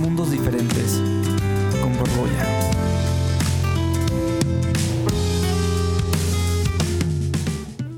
Mundos 0.00 0.32
Diferentes 0.32 1.00
con 1.80 1.96
Borbolla. 1.96 2.44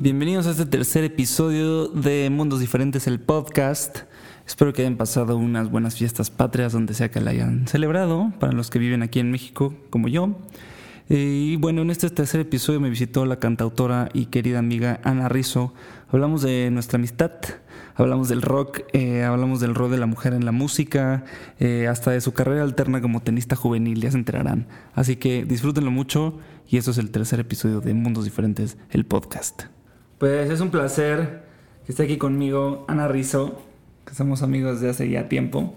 Bienvenidos 0.01 0.47
a 0.47 0.51
este 0.51 0.67
tercer 0.67 1.05
episodio 1.05 1.89
de 1.89 2.29
Mundos 2.29 2.61
Diferentes, 2.61 3.07
el 3.07 3.21
podcast. 3.21 4.01
Espero 4.47 4.75
que 4.75 4.83
hayan 4.83 4.99
pasado 4.99 5.39
unas 5.39 5.71
buenas 5.71 5.97
fiestas 5.97 6.29
patrias 6.29 6.75
donde 6.75 6.93
sea 6.93 7.11
que 7.11 7.23
la 7.23 7.31
hayan 7.31 7.67
celebrado, 7.67 8.31
para 8.39 8.53
los 8.53 8.69
que 8.69 8.79
viven 8.79 9.03
aquí 9.03 9.19
en 9.19 9.31
México 9.31 9.75
como 9.89 10.09
yo. 10.09 10.37
Eh, 11.09 11.53
y 11.53 11.57
bueno, 11.57 11.81
en 11.81 11.91
este 11.91 12.11
tercer 12.11 12.43
episodio 12.43 12.81
me 12.81 12.91
visitó 12.91 13.25
la 13.25 13.39
cantautora 13.39 14.11
y 14.13 14.27
querida 14.27 14.59
amiga 14.59 15.01
Ana 15.05 15.31
Rizzo. 15.31 15.73
Hablamos 16.13 16.43
de 16.43 16.71
nuestra 16.71 16.99
amistad, 16.99 17.33
hablamos 17.99 18.29
del 18.29 18.43
rock, 18.43 18.83
eh, 18.93 19.25
hablamos 19.25 19.61
del 19.61 19.75
rol 19.75 19.91
de 19.91 19.99
la 19.99 20.07
mujer 20.07 20.33
en 20.33 20.45
la 20.45 20.53
música, 20.53 21.25
eh, 21.59 21.89
hasta 21.89 22.13
de 22.13 22.21
su 22.21 22.33
carrera 22.33 22.63
alterna 22.63 23.03
como 23.03 23.21
tenista 23.21 23.57
juvenil, 23.57 24.01
ya 24.01 24.11
se 24.11 24.17
enterarán. 24.17 24.67
Así 24.95 25.17
que 25.17 25.45
disfrútenlo 25.45 25.91
mucho 25.91 26.39
y 26.69 26.77
eso 26.77 26.93
es 26.93 26.99
el 26.99 27.11
tercer 27.11 27.41
episodio 27.41 27.81
de 27.81 27.95
Mundos 27.95 28.25
Diferentes, 28.25 28.79
el 28.91 29.05
podcast. 29.05 29.65
Pues 30.19 30.49
es 30.51 30.61
un 30.61 30.71
placer 30.71 31.43
que 31.85 31.93
esté 31.93 32.05
aquí 32.05 32.17
conmigo 32.17 32.85
Ana 32.89 33.09
Rizzo, 33.09 33.63
que 34.05 34.15
somos 34.15 34.43
amigos 34.43 34.81
de 34.81 34.91
hace 34.91 35.09
ya 35.11 35.29
tiempo. 35.29 35.75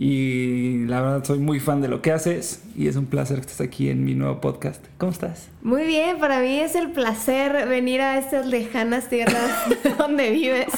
Y 0.00 0.84
la 0.86 1.00
verdad 1.00 1.24
soy 1.24 1.40
muy 1.40 1.58
fan 1.58 1.80
de 1.80 1.88
lo 1.88 2.02
que 2.02 2.12
haces 2.12 2.62
y 2.76 2.86
es 2.86 2.94
un 2.94 3.06
placer 3.06 3.40
que 3.40 3.46
estés 3.50 3.60
aquí 3.60 3.90
en 3.90 4.04
mi 4.04 4.14
nuevo 4.14 4.40
podcast. 4.40 4.84
¿Cómo 4.96 5.10
estás? 5.10 5.48
Muy 5.60 5.86
bien, 5.86 6.20
para 6.20 6.38
mí 6.38 6.60
es 6.60 6.76
el 6.76 6.92
placer 6.92 7.66
venir 7.68 8.00
a 8.00 8.16
estas 8.16 8.46
lejanas 8.46 9.08
tierras 9.08 9.50
donde 9.98 10.30
vives. 10.30 10.68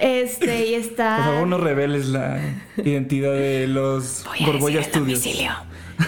Este, 0.00 0.66
y 0.66 0.74
está. 0.74 1.16
Por 1.16 1.24
favor, 1.26 1.48
no 1.48 1.58
reveles 1.58 2.08
la 2.08 2.40
identidad 2.76 3.32
de 3.32 3.66
los 3.66 4.24
Borbolla 4.44 4.82
Studios. 4.82 5.24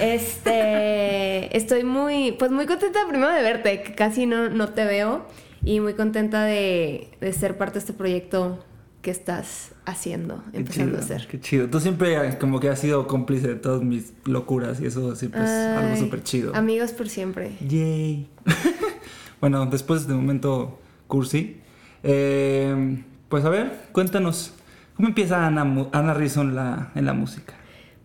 Este, 0.01 1.57
estoy 1.57 1.85
muy, 1.85 2.33
pues 2.33 2.51
muy 2.51 2.67
contenta 2.67 3.01
primero 3.09 3.33
de 3.33 3.43
verte, 3.43 3.83
que 3.83 3.95
casi 3.95 4.27
no, 4.27 4.51
no 4.51 4.69
te 4.69 4.85
veo, 4.85 5.27
y 5.65 5.81
muy 5.81 5.95
contenta 5.95 6.45
de, 6.45 7.09
de 7.21 7.33
ser 7.33 7.57
parte 7.57 7.75
de 7.75 7.79
este 7.81 7.93
proyecto 7.93 8.65
que 9.03 9.11
estás 9.11 9.73
haciendo, 9.87 10.43
empezando 10.53 10.99
a 10.99 11.01
hacer. 11.01 11.27
Qué 11.29 11.41
chido. 11.41 11.69
Tú 11.69 11.81
siempre 11.81 12.37
como 12.39 12.61
que 12.61 12.69
has 12.69 12.81
sido 12.81 13.07
cómplice 13.07 13.49
de 13.49 13.55
todas 13.55 13.83
mis 13.83 14.13
locuras 14.25 14.81
y 14.81 14.87
eso 14.87 15.15
siempre 15.15 15.43
es 15.43 15.49
algo 15.49 15.97
súper 15.97 16.23
chido. 16.23 16.55
Amigos 16.55 16.93
por 16.93 17.09
siempre. 17.09 17.53
Yay. 17.67 18.29
bueno, 19.41 19.67
después 19.67 20.09
de 20.09 20.15
momento 20.15 20.79
cursi, 21.07 21.59
eh, 22.03 23.03
pues 23.29 23.45
a 23.45 23.49
ver, 23.51 23.73
cuéntanos, 23.93 24.55
¿cómo 24.97 25.09
empieza 25.09 25.47
Ana, 25.47 25.63
Ana 25.93 26.15
Rizzo 26.15 26.43
en 26.43 26.57
la, 26.57 26.91
en 26.95 27.07
la 27.07 27.13
música? 27.13 27.55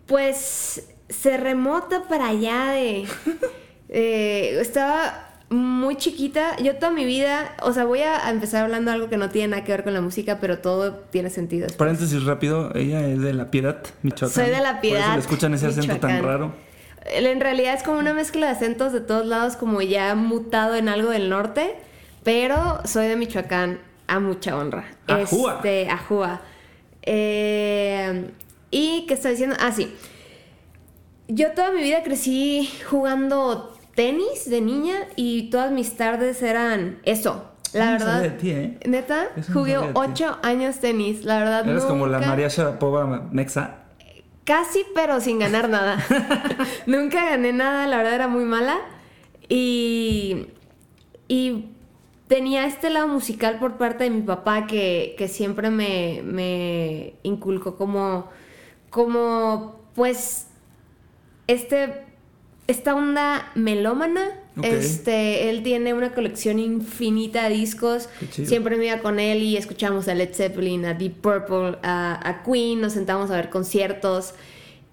Pues 0.06 0.88
se 1.08 1.36
remota 1.36 2.04
para 2.08 2.28
allá 2.28 2.66
de... 2.72 3.06
eh, 3.88 4.58
estaba 4.60 5.30
muy 5.50 5.96
chiquita. 5.96 6.56
Yo 6.62 6.76
toda 6.76 6.90
mi 6.90 7.04
vida, 7.04 7.54
o 7.62 7.72
sea, 7.72 7.84
voy 7.84 8.00
a 8.00 8.30
empezar 8.30 8.64
hablando 8.64 8.90
algo 8.90 9.08
que 9.08 9.16
no 9.16 9.30
tiene 9.30 9.48
nada 9.48 9.64
que 9.64 9.72
ver 9.72 9.84
con 9.84 9.94
la 9.94 10.00
música, 10.00 10.38
pero 10.40 10.58
todo 10.58 10.94
tiene 11.10 11.30
sentido. 11.30 11.62
después. 11.66 11.78
Paréntesis 11.78 12.24
rápido, 12.24 12.74
ella 12.74 13.06
es 13.06 13.20
de 13.20 13.32
La 13.32 13.50
Piedad, 13.50 13.78
Michoacán. 14.02 14.34
Soy 14.34 14.50
de 14.50 14.60
La 14.60 14.80
Piedad, 14.80 15.00
Por 15.00 15.06
eso 15.06 15.14
le 15.14 15.20
escuchan 15.20 15.54
ese 15.54 15.66
acento 15.66 15.96
tan 15.98 16.22
raro. 16.22 16.52
En 17.06 17.40
realidad 17.40 17.74
es 17.74 17.82
como 17.82 17.98
una 17.98 18.14
mezcla 18.14 18.46
de 18.46 18.52
acentos 18.52 18.92
de 18.92 19.00
todos 19.00 19.26
lados, 19.26 19.56
como 19.56 19.82
ya 19.82 20.14
mutado 20.14 20.74
en 20.74 20.88
algo 20.88 21.10
del 21.10 21.28
norte, 21.28 21.74
pero 22.22 22.80
soy 22.84 23.08
de 23.08 23.16
Michoacán 23.16 23.78
a 24.06 24.20
mucha 24.20 24.56
honra. 24.56 24.84
Ajúa. 25.06 25.54
Este, 25.56 25.88
ajúa. 25.90 26.40
Eh, 27.02 28.30
¿Y 28.70 29.04
qué 29.06 29.14
está 29.14 29.28
diciendo? 29.30 29.56
Ah, 29.60 29.72
sí. 29.72 29.94
Yo 31.28 31.52
toda 31.52 31.72
mi 31.72 31.82
vida 31.82 32.02
crecí 32.02 32.68
jugando 32.88 33.76
tenis 33.94 34.48
de 34.50 34.60
niña 34.60 34.94
y 35.16 35.50
todas 35.50 35.70
mis 35.70 35.96
tardes 35.96 36.42
eran 36.42 36.98
eso. 37.04 37.50
La 37.72 37.86
No 37.86 37.92
verdad. 37.92 38.22
de 38.22 38.30
ti, 38.30 38.50
¿eh? 38.50 38.78
Neta, 38.86 39.28
no 39.36 39.42
jugué 39.52 39.78
ocho 39.94 40.38
años 40.42 40.78
tenis. 40.78 41.24
La 41.24 41.38
verdad, 41.38 41.68
Eres 41.68 41.84
como 41.84 42.06
la 42.06 42.20
María 42.20 42.48
Sharapova 42.48 43.06
Mexa. 43.32 43.78
Casi, 44.44 44.84
pero 44.94 45.20
sin 45.20 45.38
ganar 45.38 45.68
nada. 45.68 45.98
Nunca 46.86 47.24
gané 47.24 47.52
nada, 47.52 47.86
la 47.86 47.96
verdad 47.96 48.14
era 48.14 48.28
muy 48.28 48.44
mala. 48.44 48.76
Y, 49.48 50.46
y 51.28 51.70
tenía 52.34 52.66
este 52.66 52.90
lado 52.90 53.06
musical 53.06 53.60
por 53.60 53.76
parte 53.76 54.02
de 54.02 54.10
mi 54.10 54.22
papá 54.22 54.66
que, 54.66 55.14
que 55.16 55.28
siempre 55.28 55.70
me, 55.70 56.20
me 56.24 57.14
inculcó 57.22 57.76
como, 57.76 58.28
como, 58.90 59.80
pues, 59.94 60.48
este, 61.46 62.02
esta 62.66 62.96
onda 62.96 63.52
melómana. 63.54 64.32
Este, 64.62 65.48
él 65.48 65.62
tiene 65.62 65.94
una 65.94 66.12
colección 66.12 66.58
infinita 66.58 67.48
de 67.48 67.54
discos. 67.54 68.08
Siempre 68.32 68.78
me 68.78 68.86
iba 68.86 68.98
con 68.98 69.20
él 69.20 69.40
y 69.40 69.56
escuchamos 69.56 70.08
a 70.08 70.14
Led 70.16 70.34
Zeppelin, 70.34 70.86
a 70.86 70.94
Deep 70.94 71.20
Purple, 71.20 71.78
a, 71.84 72.20
a 72.28 72.42
Queen, 72.42 72.80
nos 72.80 72.94
sentamos 72.94 73.30
a 73.30 73.36
ver 73.36 73.48
conciertos. 73.48 74.34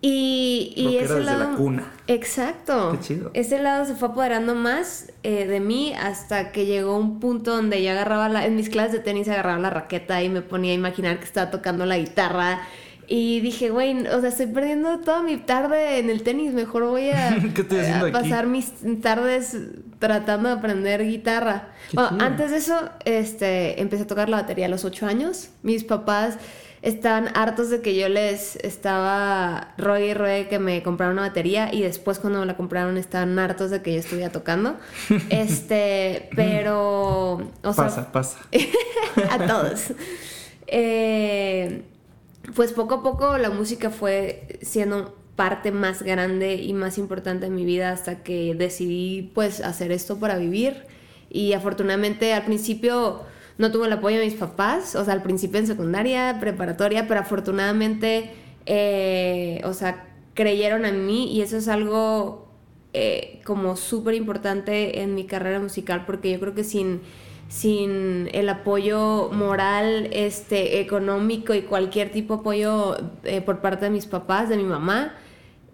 Y, 0.04 0.98
ese 1.00 1.14
desde 1.14 1.24
lado. 1.24 1.52
la 1.52 1.58
cuna. 1.58 1.92
Exacto. 2.08 2.92
Qué 2.94 3.00
chido. 3.00 3.32
Ese 3.36 3.62
lado 3.62 3.86
se 3.86 3.94
fue 3.94 4.10
apoderando 4.10 4.56
más 4.56 5.12
eh, 5.22 5.46
de 5.46 5.60
mí 5.60 5.94
hasta 5.94 6.52
que 6.52 6.66
llegó 6.66 6.98
un 6.98 7.20
punto 7.20 7.56
donde 7.56 7.84
yo 7.84 7.92
agarraba 7.92 8.28
la, 8.28 8.46
en 8.48 8.56
mis 8.56 8.70
clases 8.70 8.94
de 8.94 9.00
tenis 9.00 9.28
agarraba 9.30 9.60
la 9.60 9.70
raqueta 9.70 10.24
y 10.24 10.30
me 10.30 10.42
ponía 10.42 10.72
a 10.72 10.76
imaginar 10.76 11.20
que 11.20 11.26
estaba 11.26 11.52
tocando 11.52 11.86
la 11.86 12.00
guitarra. 12.00 12.62
Y 13.08 13.42
dije, 13.42 13.70
güey, 13.70 14.08
o 14.08 14.22
sea, 14.22 14.30
estoy 14.30 14.48
perdiendo 14.48 15.00
toda 15.02 15.22
mi 15.22 15.38
tarde 15.38 16.00
en 16.00 16.10
el 16.10 16.24
tenis. 16.24 16.54
Mejor 16.54 16.86
voy 16.86 17.10
a, 17.10 17.38
¿Qué 17.54 17.62
estoy 17.62 17.80
haciendo 17.80 18.06
a 18.06 18.10
aquí? 18.10 18.18
pasar 18.18 18.48
mis 18.48 18.72
tardes 19.02 19.58
tratando 20.00 20.50
de 20.50 20.56
aprender 20.56 21.06
guitarra. 21.06 21.68
Bueno, 21.94 22.18
antes 22.22 22.50
de 22.50 22.58
eso, 22.58 22.90
este, 23.06 23.80
empecé 23.82 24.04
a 24.04 24.08
tocar 24.08 24.30
la 24.30 24.38
batería 24.38 24.66
a 24.66 24.70
los 24.70 24.84
ocho 24.84 25.06
años. 25.06 25.50
Mis 25.62 25.84
papás 25.84 26.38
estaban 26.82 27.30
hartos 27.36 27.70
de 27.70 27.82
que 27.82 27.96
yo 27.96 28.10
les 28.10 28.56
estaba 28.58 29.74
rogue 29.78 30.08
y 30.08 30.14
rogue 30.14 30.48
que 30.48 30.60
me 30.60 30.82
compraran 30.82 31.14
una 31.14 31.28
batería 31.28 31.74
y 31.74 31.82
después 31.82 32.18
cuando 32.18 32.40
me 32.40 32.46
la 32.46 32.58
compraron 32.58 32.98
estaban 32.98 33.38
hartos 33.38 33.70
de 33.70 33.82
que 33.82 33.94
yo 33.94 34.00
estuviera 34.00 34.32
tocando. 34.32 34.78
Este, 35.30 36.30
pero, 36.36 37.34
o 37.64 37.74
sea, 37.74 37.86
pasa, 37.86 38.12
pasa. 38.12 38.40
a 39.30 39.48
todos. 39.48 39.94
Eh, 40.68 41.84
pues 42.56 42.74
poco 42.74 42.96
a 42.96 43.04
poco 43.04 43.38
la 43.38 43.50
música 43.50 43.90
fue 43.90 44.60
siendo 44.62 45.16
parte 45.36 45.72
más 45.72 46.04
grande 46.04 46.56
y 46.56 46.74
más 46.74 46.98
importante 46.98 47.46
de 47.46 47.52
mi 47.52 47.66
vida 47.66 47.92
hasta 47.92 48.24
que 48.24 48.56
decidí 48.56 49.32
pues 49.34 49.62
hacer 49.62 49.92
esto 49.92 50.20
para 50.20 50.38
vivir 50.38 50.86
y 51.30 51.54
afortunadamente 51.54 52.34
al 52.34 52.44
principio 52.44 53.22
no 53.58 53.72
tuve 53.72 53.88
el 53.88 53.94
apoyo 53.94 54.20
de 54.20 54.26
mis 54.26 54.36
papás, 54.36 54.96
o 54.96 55.06
sea, 55.06 55.14
al 55.14 55.24
principio 55.24 55.60
en 55.60 55.68
secundaria, 55.68 56.38
preparatoria, 56.40 57.08
pero 57.08 57.20
afortunadamente, 57.20 58.32
eh, 58.66 59.62
o 59.66 59.74
sea, 59.74 60.08
creyeron 60.34 60.86
en 60.86 61.06
mí 61.06 61.32
y 61.32 61.42
eso 61.42 61.58
es 61.58 61.68
algo 61.68 62.48
eh, 62.94 63.42
como 63.46 63.76
súper 63.76 64.16
importante 64.16 65.02
en 65.02 65.16
mi 65.16 65.26
carrera 65.26 65.60
musical 65.60 66.06
porque 66.06 66.32
yo 66.32 66.40
creo 66.40 66.54
que 66.54 66.64
sin, 66.64 67.02
sin 67.48 68.30
el 68.34 68.50
apoyo 68.50 69.30
moral, 69.32 70.10
este, 70.12 70.80
económico 70.80 71.54
y 71.54 71.62
cualquier 71.62 72.12
tipo 72.12 72.36
de 72.36 72.40
apoyo 72.42 72.98
eh, 73.24 73.42
por 73.42 73.60
parte 73.62 73.86
de 73.86 73.92
mis 73.92 74.08
papás, 74.08 74.50
de 74.50 74.58
mi 74.58 74.64
mamá, 74.64 75.14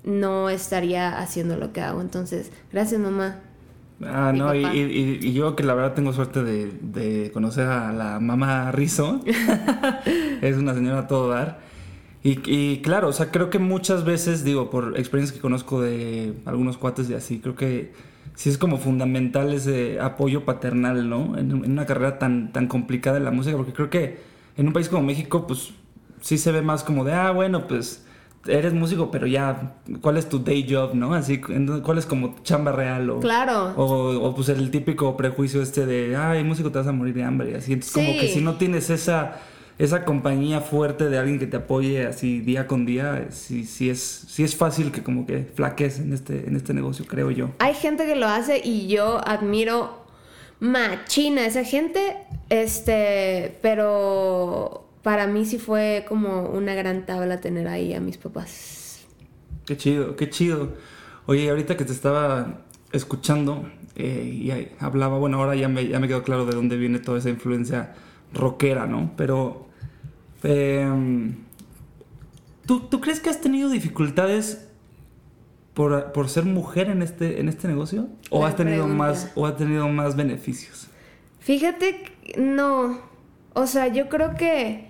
no 0.04 0.50
estaría 0.50 1.18
haciendo 1.18 1.58
lo 1.58 1.74
que 1.74 1.82
hago. 1.82 2.02
Entonces, 2.02 2.52
gracias 2.72 3.00
mamá. 3.02 3.42
Ah, 4.06 4.32
no, 4.36 4.54
y, 4.54 4.62
papá. 4.62 4.76
y- 4.76 5.20
y 5.22 5.34
yo 5.34 5.56
que 5.56 5.64
la 5.64 5.74
verdad 5.74 5.94
tengo 5.94 6.14
suerte 6.14 6.44
de, 6.44 6.72
de 6.82 7.32
conocer 7.32 7.68
a 7.68 7.92
la 7.92 8.20
mamá 8.20 8.72
Rizzo. 8.72 9.22
es 10.42 10.58
una 10.58 10.74
señora 10.74 11.00
a 11.00 11.08
todo 11.08 11.30
dar. 11.30 11.60
Y, 12.24 12.40
y 12.46 12.82
claro, 12.82 13.08
o 13.10 13.14
sea, 13.14 13.32
creo 13.32 13.50
que 13.50 13.60
muchas 13.60 14.04
veces, 14.04 14.44
digo, 14.44 14.70
por 14.70 14.98
experiencias 14.98 15.36
que 15.36 15.42
conozco 15.42 15.82
de 15.82 16.34
algunos 16.46 16.78
cuates 16.78 17.10
y 17.10 17.14
así, 17.14 17.40
creo 17.40 17.56
que 17.56 17.94
sí 18.36 18.50
es 18.50 18.58
como 18.58 18.78
fundamental 18.78 19.54
ese 19.54 20.00
apoyo 20.00 20.44
paternal, 20.46 21.10
¿no? 21.10 21.38
En, 21.38 21.52
en 21.52 21.72
una 21.72 21.86
carrera 21.86 22.20
tan, 22.20 22.52
tan 22.52 22.68
complicada 22.68 23.18
de 23.18 23.24
la 23.24 23.32
música, 23.32 23.56
porque 23.58 23.74
creo 23.74 23.90
que 23.90 24.20
en 24.58 24.68
un 24.68 24.74
país 24.74 24.90
como 24.90 25.04
México, 25.04 25.48
pues 25.48 25.72
sí 26.22 26.38
se 26.38 26.52
ve 26.52 26.62
más 26.62 26.84
como 26.84 27.04
de, 27.06 27.14
ah, 27.14 27.32
bueno, 27.32 27.68
pues 27.68 28.06
eres 28.48 28.74
músico, 28.74 29.12
pero 29.12 29.28
ya, 29.28 29.76
¿cuál 30.02 30.18
es 30.18 30.28
tu 30.30 30.40
day 30.40 30.66
job, 30.70 30.94
no? 30.96 31.14
Así, 31.14 31.40
¿cuál 31.40 31.98
es 31.98 32.06
como 32.06 32.36
chamba 32.44 32.72
real? 32.72 33.10
O, 33.10 33.20
Claro. 33.20 33.74
o, 33.76 33.84
o, 34.28 34.36
pues 34.36 34.50
el 34.50 34.72
típico 34.72 35.16
prejuicio 35.18 35.62
este 35.62 35.86
de, 35.86 36.16
ay, 36.16 36.44
músico 36.44 36.72
te 36.72 36.78
vas 36.80 36.88
a 36.88 36.92
morir 36.92 37.14
de 37.14 37.24
hambre. 37.24 37.52
y 37.52 37.56
Así, 37.56 37.74
entonces 37.74 37.94
como 37.94 38.20
que 38.20 38.28
si 38.28 38.42
no 38.42 38.56
tienes 38.56 38.90
esa, 38.90 39.40
esa 39.78 40.06
compañía 40.06 40.62
fuerte 40.62 41.10
de 41.10 41.18
alguien 41.18 41.40
que 41.40 41.48
te 41.48 41.58
apoye 41.58 42.06
así 42.08 42.40
día 42.40 42.68
con 42.68 42.86
día, 42.86 43.28
sí, 43.30 43.64
sí, 43.66 43.90
es, 43.90 44.00
sí 44.02 44.44
es 44.44 44.56
fácil 44.56 44.92
que 44.92 45.04
como 45.04 45.26
que 45.26 45.44
flaques 45.54 46.00
en 46.00 46.14
este, 46.14 46.48
en 46.48 46.56
este 46.56 46.74
negocio, 46.74 47.06
creo 47.08 47.30
yo. 47.32 47.50
Hay 47.60 47.74
gente 47.76 48.06
que 48.06 48.16
lo 48.16 48.28
hace 48.28 48.62
y 48.64 48.88
yo 48.88 49.22
admiro 49.28 50.06
machina 50.60 51.42
a 51.44 51.46
esa 51.46 51.64
gente, 51.64 52.18
este, 52.50 53.58
pero 53.62 54.87
para 55.08 55.26
mí 55.26 55.46
sí 55.46 55.58
fue 55.58 56.04
como 56.06 56.50
una 56.50 56.76
gran 56.76 57.06
tabla 57.06 57.40
tener 57.40 57.70
ahí 57.70 57.94
a 57.94 58.02
mis 58.02 58.18
papás. 58.18 59.06
Qué 59.66 59.78
chido, 59.78 60.18
qué 60.18 60.30
chido. 60.30 60.74
Oye, 61.28 61.50
ahorita 61.50 61.78
que 61.78 61.86
te 61.86 61.94
estaba 61.94 62.66
escuchando 62.92 63.72
eh, 63.96 64.30
y 64.34 64.52
hablaba, 64.84 65.18
bueno, 65.18 65.38
ahora 65.38 65.56
ya 65.56 65.70
me, 65.70 65.88
ya 65.88 66.02
me 66.02 66.10
quedó 66.10 66.24
claro 66.24 66.46
de 66.46 66.54
dónde 66.54 66.76
viene 66.76 67.00
toda 67.00 67.20
esa 67.20 67.30
influencia 67.30 67.96
rockera, 68.34 68.86
¿no? 68.86 69.14
Pero, 69.16 69.70
em, 70.44 71.36
¿tú, 72.66 72.82
¿tú 72.82 73.00
crees 73.00 73.22
que 73.22 73.30
has 73.30 73.40
tenido 73.40 73.70
dificultades 73.70 74.68
por, 75.74 76.28
ser 76.28 76.44
mujer 76.44 76.90
en 76.90 77.02
este, 77.02 77.40
en 77.40 77.48
este 77.48 77.70
negocio? 77.70 78.10
¿O 78.30 78.46
has, 78.46 78.58
tenido 78.58 78.86
más, 78.90 79.32
¿O 79.36 79.46
has 79.46 79.56
tenido 79.56 79.88
más 79.88 80.18
beneficios? 80.18 80.90
Fíjate, 81.40 82.12
no. 82.38 83.00
O 83.54 83.68
sea, 83.68 83.88
yo 83.88 84.10
creo 84.10 84.36
que 84.36 84.87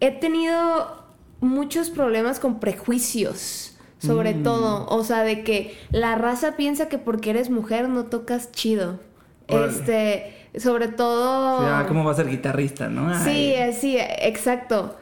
he 0.00 0.10
tenido 0.10 1.04
muchos 1.40 1.90
problemas 1.90 2.40
con 2.40 2.60
prejuicios, 2.60 3.76
sobre 3.98 4.34
mm. 4.34 4.42
todo. 4.42 4.86
O 4.88 5.04
sea, 5.04 5.22
de 5.22 5.44
que 5.44 5.76
la 5.90 6.14
raza 6.16 6.56
piensa 6.56 6.88
que 6.88 6.98
porque 6.98 7.30
eres 7.30 7.50
mujer 7.50 7.88
no 7.88 8.04
tocas 8.04 8.52
chido. 8.52 9.00
Este, 9.46 10.48
sobre 10.56 10.88
todo... 10.88 11.82
O 11.82 11.86
¿cómo 11.86 12.04
va 12.04 12.12
a 12.12 12.14
ser 12.14 12.28
guitarrista, 12.28 12.88
no? 12.88 13.22
Sí, 13.24 13.54
sí, 13.78 13.96
exacto. 13.98 14.96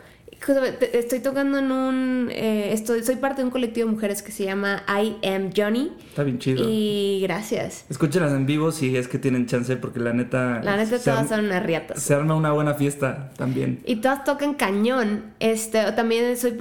Estoy 0.92 1.20
tocando 1.20 1.58
en 1.58 1.70
un. 1.70 2.28
Eh, 2.32 2.72
estoy, 2.72 3.04
soy 3.04 3.16
parte 3.16 3.42
de 3.42 3.44
un 3.44 3.50
colectivo 3.50 3.86
de 3.86 3.94
mujeres 3.94 4.22
que 4.22 4.32
se 4.32 4.44
llama 4.44 4.82
I 4.88 5.26
Am 5.26 5.50
Johnny. 5.56 5.92
Está 6.08 6.24
bien 6.24 6.38
chido. 6.38 6.64
Y 6.68 7.20
gracias. 7.22 7.84
Escúchenlas 7.88 8.32
en 8.32 8.46
vivo 8.46 8.72
si 8.72 8.96
es 8.96 9.08
que 9.08 9.18
tienen 9.18 9.46
chance, 9.46 9.76
porque 9.76 10.00
la 10.00 10.12
neta. 10.12 10.60
La 10.62 10.76
neta, 10.76 10.98
todas 10.98 11.28
son 11.28 11.44
unas 11.44 11.62
riatas. 11.62 12.02
Se 12.02 12.14
arma 12.14 12.34
una 12.34 12.52
buena 12.52 12.74
fiesta 12.74 13.30
también. 13.36 13.80
Y 13.86 13.96
todas 13.96 14.24
tocan 14.24 14.54
cañón. 14.54 15.32
Este, 15.38 15.92
también 15.92 16.36
soy. 16.36 16.58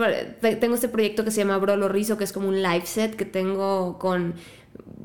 Tengo 0.59 0.75
este 0.75 0.87
proyecto 0.87 1.23
que 1.23 1.31
se 1.31 1.41
llama 1.41 1.57
Brolo 1.57 1.89
Rizo, 1.89 2.17
que 2.17 2.23
es 2.23 2.33
como 2.33 2.49
un 2.49 2.61
live 2.61 2.85
set 2.85 3.15
que 3.15 3.25
tengo 3.25 3.97
con 3.97 4.35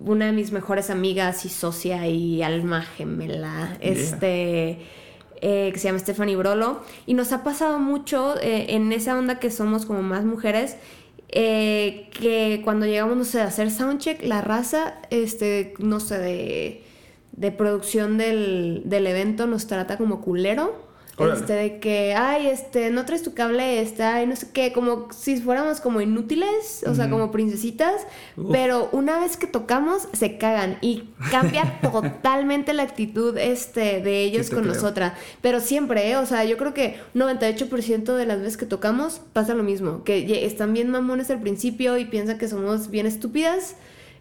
una 0.04 0.26
de 0.26 0.32
mis 0.32 0.52
mejores 0.52 0.90
amigas 0.90 1.44
y 1.44 1.48
socia 1.48 2.06
y 2.06 2.42
alma 2.42 2.82
gemela. 2.82 3.76
Este 3.80 4.78
eh, 5.48 5.70
que 5.72 5.78
se 5.78 5.86
llama 5.86 6.00
Stephanie 6.00 6.34
Brolo. 6.34 6.80
Y 7.06 7.14
nos 7.14 7.30
ha 7.30 7.44
pasado 7.44 7.78
mucho 7.78 8.34
eh, 8.40 8.74
en 8.74 8.90
esa 8.92 9.16
onda 9.16 9.38
que 9.38 9.52
somos 9.52 9.86
como 9.86 10.02
más 10.02 10.24
mujeres. 10.24 10.76
Eh, 11.28 12.10
que 12.18 12.62
cuando 12.64 12.84
llegamos, 12.84 13.16
no 13.16 13.24
sé, 13.24 13.40
a 13.40 13.44
hacer 13.44 13.70
soundcheck, 13.70 14.24
la 14.24 14.40
raza, 14.40 14.94
este, 15.10 15.74
no 15.78 16.00
sé, 16.00 16.18
de, 16.18 16.82
de 17.30 17.52
producción 17.52 18.18
del, 18.18 18.82
del 18.86 19.06
evento 19.06 19.46
nos 19.46 19.68
trata 19.68 19.96
como 19.96 20.20
culero. 20.20 20.84
Este, 21.18 21.54
de 21.54 21.78
que, 21.78 22.14
ay, 22.14 22.46
este, 22.48 22.90
no 22.90 23.06
traes 23.06 23.22
tu 23.22 23.32
cable, 23.32 23.80
este, 23.80 24.02
ay, 24.02 24.26
no 24.26 24.36
sé 24.36 24.48
qué, 24.52 24.72
como 24.72 25.08
si 25.12 25.40
fuéramos 25.40 25.80
como 25.80 26.02
inútiles, 26.02 26.84
o 26.86 26.94
sea, 26.94 27.08
como 27.08 27.30
princesitas, 27.32 28.06
pero 28.52 28.90
una 28.92 29.18
vez 29.18 29.38
que 29.38 29.46
tocamos, 29.46 30.08
se 30.12 30.36
cagan 30.36 30.76
y 30.82 31.04
cambia 31.30 31.80
totalmente 31.82 32.74
la 32.74 32.82
actitud, 32.82 33.38
este, 33.38 34.02
de 34.02 34.24
ellos 34.24 34.50
con 34.50 34.66
nosotras. 34.66 35.14
Pero 35.40 35.60
siempre, 35.60 36.10
¿eh? 36.10 36.16
o 36.16 36.26
sea, 36.26 36.44
yo 36.44 36.58
creo 36.58 36.74
que 36.74 36.98
98% 37.14 38.14
de 38.14 38.26
las 38.26 38.40
veces 38.40 38.58
que 38.58 38.66
tocamos 38.66 39.22
pasa 39.32 39.54
lo 39.54 39.62
mismo, 39.62 40.04
que 40.04 40.44
están 40.44 40.74
bien 40.74 40.90
mamones 40.90 41.30
al 41.30 41.40
principio 41.40 41.96
y 41.96 42.04
piensan 42.04 42.36
que 42.36 42.48
somos 42.48 42.90
bien 42.90 43.06
estúpidas 43.06 43.76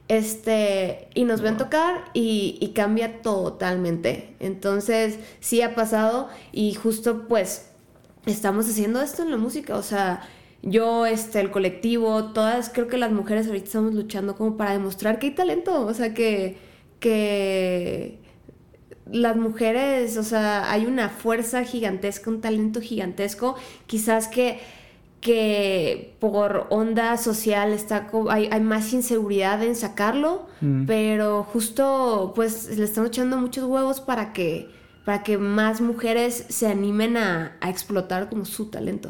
este, 0.07 1.07
y 1.13 1.23
nos 1.23 1.41
ven 1.41 1.57
tocar 1.57 2.05
y, 2.13 2.71
cambia 2.75 3.21
totalmente. 3.21 4.35
Entonces, 4.39 5.19
sí 5.39 5.61
ha 5.61 5.75
pasado 5.75 6.29
y 6.51 6.73
justo 6.73 7.27
pues 7.27 7.69
estamos 8.25 8.67
haciendo 8.67 9.01
esto 9.01 9.23
en 9.23 9.31
la 9.31 9.37
música, 9.37 9.75
o 9.75 9.83
sea, 9.83 10.27
yo, 10.61 11.05
este, 11.05 11.39
el 11.39 11.51
colectivo, 11.51 12.33
todas, 12.33 12.69
creo 12.69 12.87
que 12.87 12.97
las 12.97 13.11
mujeres 13.11 13.47
ahorita 13.47 13.65
estamos 13.65 13.93
luchando 13.93 14.35
como 14.35 14.57
para 14.57 14.71
demostrar 14.71 15.19
que 15.19 15.27
hay 15.27 15.35
talento, 15.35 15.85
o 15.85 15.93
sea, 15.93 16.13
que, 16.15 16.57
que 16.99 18.19
las 19.11 19.35
mujeres, 19.35 20.17
o 20.17 20.23
sea, 20.23 20.71
hay 20.71 20.85
una 20.87 21.09
fuerza 21.09 21.63
gigantesca, 21.63 22.29
un 22.31 22.41
talento 22.41 22.81
gigantesco, 22.81 23.55
quizás 23.85 24.27
que 24.27 24.59
que 25.25 26.15
por 26.19 26.67
onda 26.69 27.17
social 27.17 27.73
está 27.73 28.11
hay, 28.29 28.47
hay 28.51 28.61
más 28.61 28.93
inseguridad 28.93 29.63
en 29.63 29.75
sacarlo, 29.75 30.45
mm. 30.61 30.85
pero 30.85 31.41
justo 31.41 32.31
pues 32.35 32.77
le 32.77 32.85
están 32.85 33.07
echando 33.07 33.35
muchos 33.37 33.63
huevos 33.63 34.01
para 34.01 34.33
que 34.33 34.69
para 35.03 35.23
que 35.23 35.39
más 35.39 35.81
mujeres 35.81 36.45
se 36.49 36.67
animen 36.67 37.17
a, 37.17 37.57
explotar 37.67 38.29
como 38.29 38.45
su 38.45 38.67
talento. 38.67 39.09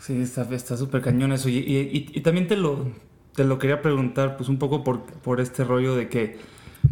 Sí, 0.00 0.18
está 0.22 0.76
súper 0.78 1.02
cañón 1.02 1.32
eso. 1.32 1.50
Y, 1.50 1.58
y, 1.58 2.20
también 2.20 2.48
te 2.48 2.56
lo, 2.56 2.86
te 3.34 3.44
lo 3.44 3.58
quería 3.58 3.82
preguntar, 3.82 4.38
pues 4.38 4.48
un 4.48 4.58
poco 4.58 4.82
por, 4.82 5.02
por 5.02 5.42
este 5.42 5.62
rollo 5.62 5.94
de 5.94 6.08
que 6.08 6.38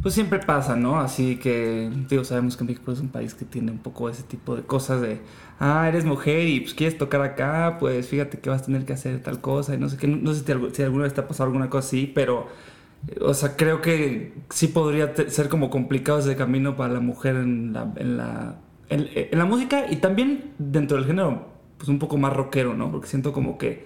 pues 0.02 0.14
siempre 0.14 0.38
pasa, 0.38 0.76
¿no? 0.76 0.98
Así 0.98 1.36
que, 1.36 1.90
digo, 2.08 2.24
sabemos 2.24 2.56
que 2.56 2.64
México 2.64 2.92
es 2.92 3.00
un 3.00 3.08
país 3.08 3.34
que 3.34 3.44
tiene 3.44 3.70
un 3.70 3.78
poco 3.78 4.08
ese 4.08 4.22
tipo 4.22 4.56
de 4.56 4.62
cosas 4.62 5.02
de, 5.02 5.20
ah, 5.58 5.86
eres 5.88 6.04
mujer 6.04 6.48
y 6.48 6.60
pues 6.60 6.74
quieres 6.74 6.96
tocar 6.96 7.20
acá, 7.22 7.76
pues 7.78 8.08
fíjate 8.08 8.38
que 8.38 8.48
vas 8.48 8.62
a 8.62 8.64
tener 8.66 8.86
que 8.86 8.94
hacer 8.94 9.22
tal 9.22 9.40
cosa 9.40 9.74
y 9.74 9.78
no 9.78 9.88
sé 9.88 9.98
qué, 9.98 10.06
no 10.06 10.32
sé 10.32 10.44
si, 10.72 10.82
alguna 10.82 11.04
vez 11.04 11.14
te 11.14 11.20
ha 11.20 11.28
pasado 11.28 11.48
alguna 11.48 11.68
cosa 11.68 11.88
así, 11.88 12.10
pero, 12.14 12.46
o 13.20 13.34
sea, 13.34 13.56
creo 13.56 13.82
que 13.82 14.34
sí 14.50 14.68
podría 14.68 15.14
ser 15.28 15.48
como 15.50 15.68
complicado 15.70 16.20
ese 16.20 16.36
camino 16.36 16.76
para 16.76 16.94
la 16.94 17.00
mujer 17.00 17.36
en 17.36 17.72
la, 17.74 17.92
en 17.96 18.16
la, 18.16 18.56
en 18.88 19.38
la 19.38 19.44
música 19.44 19.86
y 19.90 19.96
también 19.96 20.52
dentro 20.58 20.96
del 20.96 21.06
género, 21.06 21.48
pues 21.76 21.88
un 21.88 21.98
poco 21.98 22.16
más 22.16 22.32
rockero, 22.34 22.74
¿no? 22.74 22.90
Porque 22.90 23.06
siento 23.06 23.32
como 23.32 23.58
que, 23.58 23.84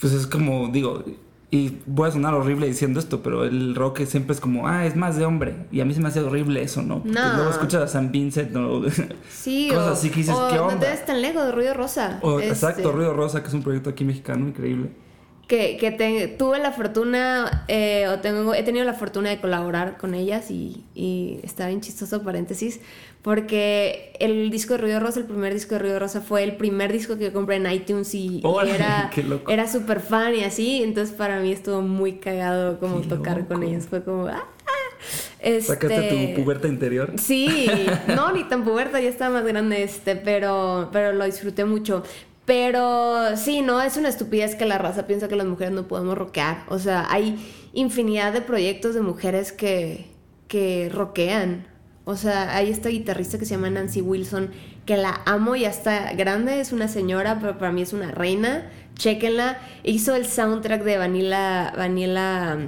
pues 0.00 0.12
es 0.14 0.26
como, 0.26 0.68
digo, 0.68 1.04
y 1.54 1.80
voy 1.86 2.08
a 2.08 2.10
sonar 2.10 2.34
horrible 2.34 2.66
diciendo 2.66 2.98
esto, 2.98 3.22
pero 3.22 3.44
el 3.44 3.76
rock 3.76 4.04
siempre 4.06 4.34
es 4.34 4.40
como, 4.40 4.66
ah, 4.66 4.86
es 4.86 4.96
más 4.96 5.14
de 5.14 5.24
hombre. 5.24 5.54
Y 5.70 5.80
a 5.80 5.84
mí 5.84 5.94
se 5.94 6.00
me 6.00 6.08
hace 6.08 6.18
horrible 6.18 6.60
eso, 6.60 6.82
¿no? 6.82 7.00
Porque 7.00 7.16
no. 7.16 7.34
luego 7.36 7.50
escuchas 7.50 7.82
a 7.82 7.86
San 7.86 8.10
Vincent, 8.10 8.50
¿no? 8.50 8.82
Sí, 9.30 9.68
cosas 9.68 9.98
así 9.98 10.10
que 10.10 10.16
dices, 10.16 10.34
¿qué 10.50 10.58
onda? 10.58 10.74
No 10.74 10.80
te 10.80 10.88
des 10.88 11.06
tan 11.06 11.22
lejos 11.22 11.46
de 11.46 11.52
Ruido 11.52 11.74
Rosa. 11.74 12.18
Exacto, 12.42 12.80
este. 12.80 12.92
Ruido 12.92 13.12
Rosa, 13.12 13.40
que 13.40 13.46
es 13.46 13.54
un 13.54 13.62
proyecto 13.62 13.90
aquí 13.90 14.04
mexicano 14.04 14.48
increíble. 14.48 14.90
Que, 15.46 15.76
que 15.76 16.34
tuve 16.38 16.58
la 16.58 16.72
fortuna, 16.72 17.64
eh, 17.68 18.08
o 18.08 18.18
tengo, 18.20 18.54
he 18.54 18.62
tenido 18.62 18.84
la 18.86 18.94
fortuna 18.94 19.28
de 19.28 19.40
colaborar 19.40 19.98
con 19.98 20.14
ellas 20.14 20.50
y, 20.50 20.84
y 20.94 21.38
está 21.42 21.68
bien 21.68 21.82
chistoso, 21.82 22.22
paréntesis, 22.22 22.80
porque 23.20 24.12
el 24.20 24.50
disco 24.50 24.74
de 24.74 24.78
Ruido 24.80 25.00
Rosa, 25.00 25.20
el 25.20 25.26
primer 25.26 25.52
disco 25.52 25.74
de 25.74 25.80
Ruido 25.80 25.98
Rosa 25.98 26.20
fue 26.20 26.44
el 26.44 26.56
primer 26.56 26.92
disco 26.92 27.18
que 27.18 27.32
compré 27.32 27.56
en 27.56 27.70
iTunes 27.70 28.14
y, 28.14 28.42
era, 28.66 29.10
era 29.48 29.66
súper 29.66 30.00
fan 30.00 30.34
y 30.34 30.44
así, 30.44 30.82
entonces 30.82 31.14
para 31.14 31.40
mí 31.40 31.52
estuvo 31.52 31.82
muy 31.82 32.14
cagado 32.14 32.78
como 32.78 33.00
tocar 33.02 33.46
con 33.46 33.62
ellos, 33.62 33.84
fue 33.84 34.02
como... 34.02 34.26
Ah, 34.26 34.44
este, 35.38 35.74
¿Sacaste 35.74 36.34
tu 36.34 36.42
puberta 36.42 36.68
interior? 36.68 37.12
Sí, 37.18 37.66
no, 38.08 38.32
ni 38.32 38.44
tan 38.44 38.64
puberta, 38.64 39.00
ya 39.00 39.08
estaba 39.08 39.40
más 39.40 39.44
grande, 39.44 39.82
este, 39.82 40.16
pero, 40.16 40.88
pero 40.92 41.12
lo 41.12 41.24
disfruté 41.24 41.64
mucho. 41.64 42.02
Pero 42.44 43.36
sí, 43.36 43.62
no, 43.62 43.80
es 43.80 43.96
una 43.96 44.10
estupidez 44.10 44.54
que 44.54 44.66
la 44.66 44.76
raza 44.76 45.06
piensa 45.06 45.28
que 45.28 45.36
las 45.36 45.46
mujeres 45.46 45.72
no 45.72 45.88
podemos 45.88 46.16
rockear. 46.16 46.64
O 46.68 46.78
sea, 46.78 47.06
hay 47.10 47.38
infinidad 47.72 48.32
de 48.32 48.42
proyectos 48.42 48.94
de 48.94 49.00
mujeres 49.00 49.52
que, 49.52 50.10
que 50.46 50.90
rockean. 50.92 51.66
O 52.04 52.16
sea, 52.16 52.54
hay 52.54 52.70
esta 52.70 52.90
guitarrista 52.90 53.38
que 53.38 53.46
se 53.46 53.54
llama 53.54 53.70
Nancy 53.70 54.02
Wilson, 54.02 54.50
que 54.84 54.98
la 54.98 55.22
amo, 55.24 55.56
ya 55.56 55.70
está 55.70 56.12
grande, 56.12 56.60
es 56.60 56.72
una 56.72 56.88
señora, 56.88 57.38
pero 57.40 57.56
para 57.56 57.72
mí 57.72 57.80
es 57.80 57.94
una 57.94 58.10
reina. 58.10 58.70
Chequenla. 58.94 59.58
Hizo 59.82 60.14
el 60.14 60.26
soundtrack 60.26 60.84
de 60.84 60.98
Vanilla, 60.98 61.72
Vanilla 61.76 62.58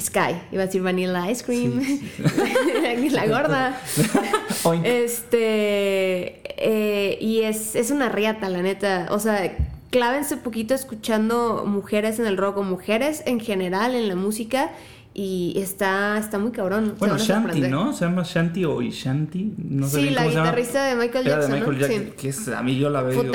Sky. 0.00 0.40
Iba 0.52 0.62
a 0.62 0.66
decir 0.66 0.82
Vanilla 0.82 1.30
Ice 1.30 1.44
Cream. 1.44 1.80
la 3.10 3.26
gorda. 3.26 3.80
este. 4.84 6.42
Eh, 6.60 7.18
y 7.20 7.42
es, 7.42 7.74
es 7.74 7.90
una 7.90 8.08
riata, 8.08 8.48
la 8.48 8.62
neta. 8.62 9.06
O 9.10 9.18
sea, 9.18 9.56
clávense 9.90 10.34
un 10.34 10.40
poquito 10.40 10.74
escuchando 10.74 11.64
mujeres 11.66 12.18
en 12.18 12.26
el 12.26 12.36
rock 12.36 12.58
o 12.58 12.62
mujeres 12.62 13.22
en 13.26 13.40
general 13.40 13.94
en 13.94 14.08
la 14.08 14.16
música 14.16 14.70
y 15.14 15.54
está, 15.56 16.16
está 16.18 16.38
muy 16.38 16.52
cabrón. 16.52 16.94
Bueno, 16.98 17.18
Shanti, 17.18 17.62
¿no? 17.62 17.92
Se 17.92 18.04
llama 18.04 18.22
Shanti 18.24 18.64
o 18.64 18.80
Shanti. 18.80 19.54
No 19.58 19.88
sé 19.88 20.02
sí, 20.02 20.10
la 20.10 20.26
guitarrista 20.26 20.86
de 20.86 20.94
Michael 20.94 21.24
Jackson. 21.24 21.50
de 21.50 21.58
Michael 21.58 21.78
Jackson, 21.78 22.02
sí. 22.04 22.12
que 22.16 22.28
es, 22.28 22.48
a 22.48 22.62
mí 22.62 22.78
yo 22.78 22.88
la 22.88 23.02
veo. 23.02 23.32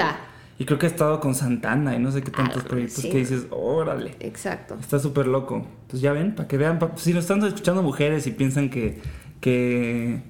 Y 0.60 0.66
creo 0.66 0.78
que 0.78 0.86
ha 0.86 0.90
estado 0.90 1.20
con 1.20 1.34
Santana 1.34 1.96
y 1.96 2.00
no 2.00 2.12
sé 2.12 2.22
qué 2.22 2.32
tantos 2.32 2.64
proyectos 2.64 3.04
que 3.04 3.18
dices, 3.18 3.48
órale. 3.50 4.16
Exacto. 4.20 4.78
Está 4.80 5.00
súper 5.00 5.28
loco. 5.28 5.66
Entonces 5.82 6.02
ya 6.02 6.14
ven, 6.14 6.36
para 6.36 6.48
que 6.48 6.58
vean, 6.58 6.80
si 6.96 7.14
nos 7.14 7.24
están 7.24 7.44
escuchando 7.44 7.82
mujeres 7.82 8.28
y 8.28 8.32
piensan 8.32 8.70
que, 8.70 9.00
que, 9.42 10.22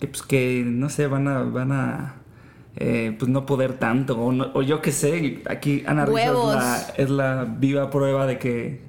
que, 0.00 0.06
pues 0.08 0.22
que, 0.22 0.64
no 0.66 0.88
sé, 0.88 1.06
van 1.06 1.28
a, 1.28 1.42
van 1.42 1.72
a, 1.72 2.14
eh, 2.76 3.14
pues 3.18 3.30
no 3.30 3.44
poder 3.44 3.74
tanto, 3.74 4.18
o, 4.18 4.58
o 4.58 4.62
yo 4.62 4.80
qué 4.80 4.92
sé, 4.92 5.42
aquí 5.50 5.82
Ana 5.86 6.06
Risa 6.06 6.30
es 6.30 6.34
la, 6.34 6.86
es 6.96 7.10
la 7.10 7.44
viva 7.44 7.90
prueba 7.90 8.26
de 8.26 8.38
que 8.38 8.88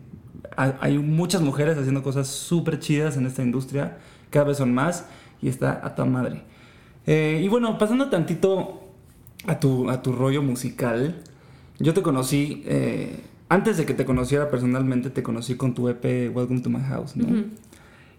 hay 0.55 0.97
muchas 0.97 1.41
mujeres 1.41 1.77
haciendo 1.77 2.03
cosas 2.03 2.27
súper 2.27 2.79
chidas 2.79 3.15
en 3.17 3.25
esta 3.25 3.41
industria, 3.41 3.97
cada 4.29 4.45
vez 4.45 4.57
son 4.57 4.73
más 4.73 5.05
y 5.41 5.47
está 5.47 5.81
a 5.83 5.95
toda 5.95 6.07
madre. 6.07 6.41
Eh, 7.07 7.41
y 7.43 7.47
bueno, 7.47 7.77
pasando 7.77 8.09
tantito 8.09 8.78
a 9.45 9.59
tu, 9.59 9.89
a 9.89 10.01
tu 10.01 10.11
rollo 10.13 10.41
musical. 10.41 11.21
Yo 11.79 11.93
te 11.93 12.01
conocí, 12.01 12.63
eh, 12.65 13.21
antes 13.47 13.77
de 13.77 13.85
que 13.85 13.93
te 13.93 14.05
conociera 14.05 14.49
personalmente, 14.49 15.09
te 15.09 15.23
conocí 15.23 15.55
con 15.55 15.73
tu 15.73 15.89
EP 15.89 16.35
Welcome 16.35 16.61
to 16.61 16.69
My 16.69 16.81
House, 16.81 17.15
¿no? 17.15 17.45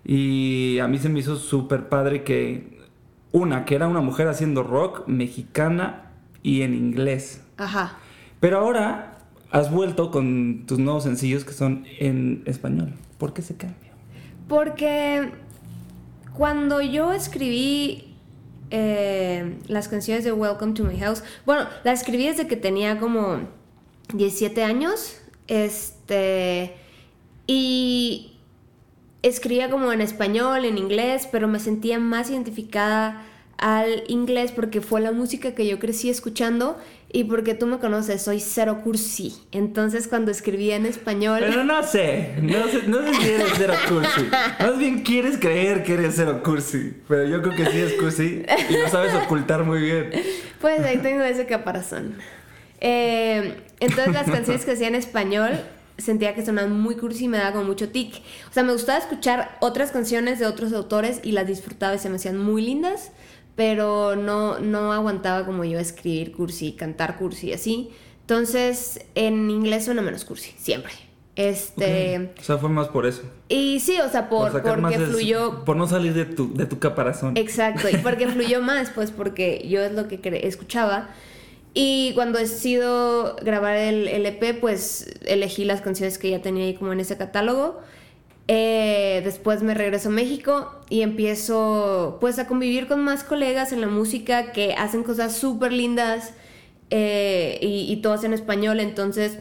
Y 0.05 0.79
a 0.79 0.89
mí 0.89 0.99
se 0.99 1.09
me 1.09 1.21
hizo 1.21 1.37
súper 1.37 1.89
padre 1.89 2.25
que, 2.25 2.81
una, 3.33 3.65
que 3.65 3.75
era 3.75 3.87
una 3.87 4.01
mujer 4.01 4.29
haciendo 4.29 4.63
rock 4.63 5.07
mexicana 5.07 6.11
y 6.43 6.63
en 6.63 6.75
inglés. 6.75 7.43
Ajá. 7.59 7.99
Pero 8.41 8.59
ahora 8.59 9.19
has 9.51 9.71
vuelto 9.71 10.11
con 10.11 10.65
tus 10.67 10.79
nuevos 10.79 11.03
sencillos 11.03 11.45
que 11.45 11.53
son 11.53 11.85
en 11.99 12.43
español. 12.47 12.95
¿Por 13.19 13.35
qué 13.35 13.43
ese 13.43 13.57
cambio? 13.57 13.91
Porque 14.49 15.31
cuando 16.33 16.81
yo 16.81 17.13
escribí 17.13 18.10
eh, 18.71 19.59
las 19.67 19.89
canciones 19.89 20.25
de 20.25 20.33
Welcome 20.33 20.75
to 20.75 20.85
My 20.85 20.99
House, 20.99 21.23
bueno, 21.45 21.67
las 21.85 22.01
escribí 22.01 22.27
desde 22.27 22.47
que 22.47 22.57
tenía 22.57 22.99
como 22.99 23.41
17 24.15 24.63
años, 24.63 25.21
este, 25.47 26.77
y 27.47 28.39
escribía 29.23 29.71
como 29.71 29.93
en 29.93 30.01
español, 30.01 30.65
en 30.65 30.79
inglés, 30.79 31.29
pero 31.31 31.49
me 31.49 31.59
sentía 31.59 31.99
más 31.99 32.31
identificada 32.31 33.27
al 33.61 34.05
inglés 34.09 34.53
porque 34.53 34.81
fue 34.81 35.03
la 35.03 35.13
música 35.13 35.55
que 35.55 35.67
yo 35.67 35.79
crecí 35.79 36.09
escuchando 36.09 36.79
y 37.13 37.25
porque 37.25 37.55
tú 37.55 37.67
me 37.67 37.79
conoces, 37.79 38.23
soy 38.23 38.41
cero 38.41 38.81
cursi. 38.83 39.35
Entonces 39.53 40.09
cuando 40.09 40.31
escribía 40.31 40.77
en 40.77 40.87
español... 40.87 41.41
Pero 41.47 41.65
no 41.65 41.83
sé, 41.83 42.37
no 42.41 42.67
sé, 42.69 42.85
no 42.87 43.03
sé 43.03 43.15
si 43.15 43.31
eres 43.31 43.49
cero 43.59 43.75
cursi. 43.87 44.23
Más 44.61 44.79
bien 44.79 45.03
quieres 45.03 45.37
creer 45.37 45.85
que 45.85 45.95
eres 45.95 46.15
cero 46.17 46.41
cursi, 46.43 46.95
pero 47.07 47.27
yo 47.27 47.43
creo 47.43 47.55
que 47.55 47.67
sí 47.67 47.79
es 47.79 47.93
cursi 47.95 48.45
y 48.71 48.77
lo 48.79 48.89
sabes 48.89 49.15
ocultar 49.15 49.65
muy 49.65 49.81
bien. 49.81 50.11
Pues 50.61 50.81
ahí 50.81 50.97
tengo 50.99 51.23
ese 51.23 51.45
caparazón. 51.45 52.15
Eh, 52.81 53.59
entonces 53.79 54.15
las 54.15 54.25
canciones 54.25 54.65
que 54.65 54.73
hacía 54.73 54.89
en 54.89 54.95
español 54.95 55.61
sentía 55.99 56.35
que 56.35 56.43
sonaban 56.47 56.81
muy 56.81 56.95
cursi 56.95 57.27
y 57.27 57.29
me 57.29 57.37
daba 57.37 57.53
como 57.53 57.65
mucho 57.65 57.91
tic. 57.91 58.23
O 58.49 58.55
sea, 58.55 58.63
me 58.63 58.73
gustaba 58.73 58.99
escuchar 58.99 59.59
otras 59.61 59.91
canciones 59.91 60.39
de 60.39 60.47
otros 60.47 60.73
autores 60.73 61.21
y 61.25 61.33
las 61.33 61.47
disfrutaba 61.47 61.95
y 61.97 61.99
se 61.99 62.09
me 62.09 62.17
hacían 62.17 62.39
muy 62.39 62.63
lindas 62.63 63.11
pero 63.61 64.17
no, 64.17 64.59
no 64.59 64.91
aguantaba 64.91 65.45
como 65.45 65.67
yo 65.67 65.79
escribir 65.79 66.33
cursi, 66.33 66.73
cantar 66.73 67.19
cursi 67.19 67.53
así. 67.53 67.91
Entonces, 68.23 69.05
en 69.15 69.51
inglés 69.51 69.85
suena 69.85 70.01
menos 70.01 70.25
cursi, 70.25 70.55
siempre. 70.57 70.93
Este. 71.37 72.33
O 72.39 72.43
sea, 72.43 72.57
fue 72.57 72.71
más 72.71 72.89
por 72.89 73.05
eso. 73.05 73.21
Y 73.51 73.81
sí, 73.81 74.01
o 74.01 74.09
sea, 74.09 74.31
por, 74.31 74.63
porque 74.63 74.99
fluyó. 74.99 75.63
por 75.67 75.77
no 75.77 75.87
salir 75.87 76.15
de 76.15 76.25
tu, 76.25 76.55
de 76.55 76.65
tu 76.65 76.79
caparazón. 76.79 77.37
Exacto, 77.37 77.91
y 77.91 77.99
porque 77.99 78.29
fluyó 78.29 78.63
más, 78.63 78.89
pues 78.95 79.11
porque 79.11 79.69
yo 79.69 79.83
es 79.83 79.93
lo 79.93 80.09
que 80.09 80.19
escuchaba. 80.43 81.11
Y 81.75 82.13
cuando 82.15 82.39
decido 82.39 83.37
grabar 83.43 83.77
el, 83.77 84.09
el 84.09 84.25
EP, 84.25 84.59
pues 84.59 85.07
elegí 85.27 85.67
las 85.67 85.83
canciones 85.83 86.17
que 86.17 86.31
ya 86.31 86.41
tenía 86.41 86.65
ahí 86.65 86.73
como 86.73 86.95
en 86.95 87.01
ese 87.01 87.19
catálogo. 87.19 87.83
Eh, 88.53 89.21
después 89.23 89.63
me 89.63 89.75
regreso 89.75 90.09
a 90.09 90.11
México 90.11 90.73
y 90.89 91.03
empiezo 91.03 92.19
pues 92.21 92.41
a 92.41 92.49
convivir 92.49 92.89
con 92.89 93.01
más 93.01 93.23
colegas 93.23 93.71
en 93.71 93.81
la 93.81 93.87
música 93.87 94.51
que 94.51 94.75
hacen 94.75 95.05
cosas 95.05 95.37
súper 95.37 95.73
lindas 95.73 96.33
eh, 96.91 97.61
y, 97.63 97.97
todas 97.99 98.25
en 98.25 98.33
español. 98.33 98.81
Entonces 98.81 99.39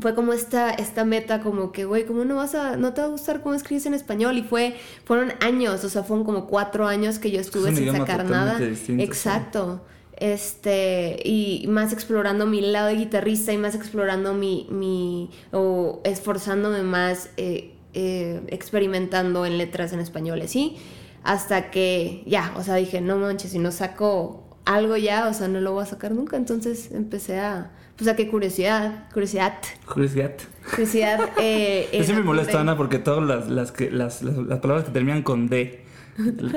fue 0.00 0.16
como 0.16 0.32
esta, 0.32 0.70
esta 0.70 1.04
meta 1.04 1.40
como 1.40 1.70
que, 1.70 1.84
güey, 1.84 2.04
¿cómo 2.04 2.24
no 2.24 2.34
vas 2.34 2.56
a, 2.56 2.76
no 2.76 2.92
te 2.92 3.02
va 3.02 3.06
a 3.06 3.10
gustar 3.10 3.42
cómo 3.42 3.54
escribes 3.54 3.86
en 3.86 3.94
español? 3.94 4.36
Y 4.36 4.42
fue, 4.42 4.74
fueron 5.04 5.34
años, 5.38 5.84
o 5.84 5.88
sea, 5.88 6.02
fueron 6.02 6.24
como 6.24 6.48
cuatro 6.48 6.88
años 6.88 7.20
que 7.20 7.30
yo 7.30 7.40
estuve 7.40 7.72
sin 7.76 7.92
sacar 7.92 8.28
nada. 8.28 8.58
Exacto. 8.98 9.82
Este, 10.16 11.16
y 11.24 11.64
más 11.68 11.92
explorando 11.92 12.46
mi 12.46 12.60
lado 12.60 12.88
de 12.88 12.96
guitarrista 12.96 13.52
y 13.52 13.58
más 13.58 13.76
explorando 13.76 14.34
mi, 14.34 14.66
mi 14.68 15.30
o 15.52 16.00
esforzándome 16.02 16.82
más 16.82 17.30
eh, 17.36 17.76
eh, 17.94 18.40
experimentando 18.48 19.44
en 19.46 19.58
letras 19.58 19.92
en 19.92 20.00
español, 20.00 20.42
¿sí? 20.46 20.76
Hasta 21.24 21.70
que 21.70 22.22
ya, 22.26 22.52
o 22.56 22.62
sea, 22.62 22.76
dije, 22.76 23.00
no 23.00 23.18
manches, 23.18 23.52
si 23.52 23.58
no 23.58 23.70
saco 23.70 24.42
algo 24.64 24.96
ya, 24.96 25.28
o 25.28 25.34
sea, 25.34 25.48
no 25.48 25.60
lo 25.60 25.72
voy 25.72 25.82
a 25.82 25.86
sacar 25.86 26.12
nunca. 26.12 26.36
Entonces 26.36 26.90
empecé 26.92 27.38
a, 27.38 27.70
pues 27.96 28.08
a 28.08 28.16
qué 28.16 28.28
curiosidad, 28.28 29.08
curiosidad. 29.12 29.54
Curiosidad. 29.86 30.32
Curiosidad. 30.70 31.30
Eh, 31.38 31.88
Eso 31.92 32.14
me 32.14 32.22
molesta, 32.22 32.60
Ana, 32.60 32.76
porque 32.76 32.98
todas 32.98 33.24
las, 33.24 33.48
las, 33.50 33.72
que, 33.72 33.90
las, 33.90 34.22
las, 34.22 34.58
palabras 34.60 34.84
que 34.84 34.92
terminan 34.92 35.22
con 35.22 35.48
D, 35.48 35.84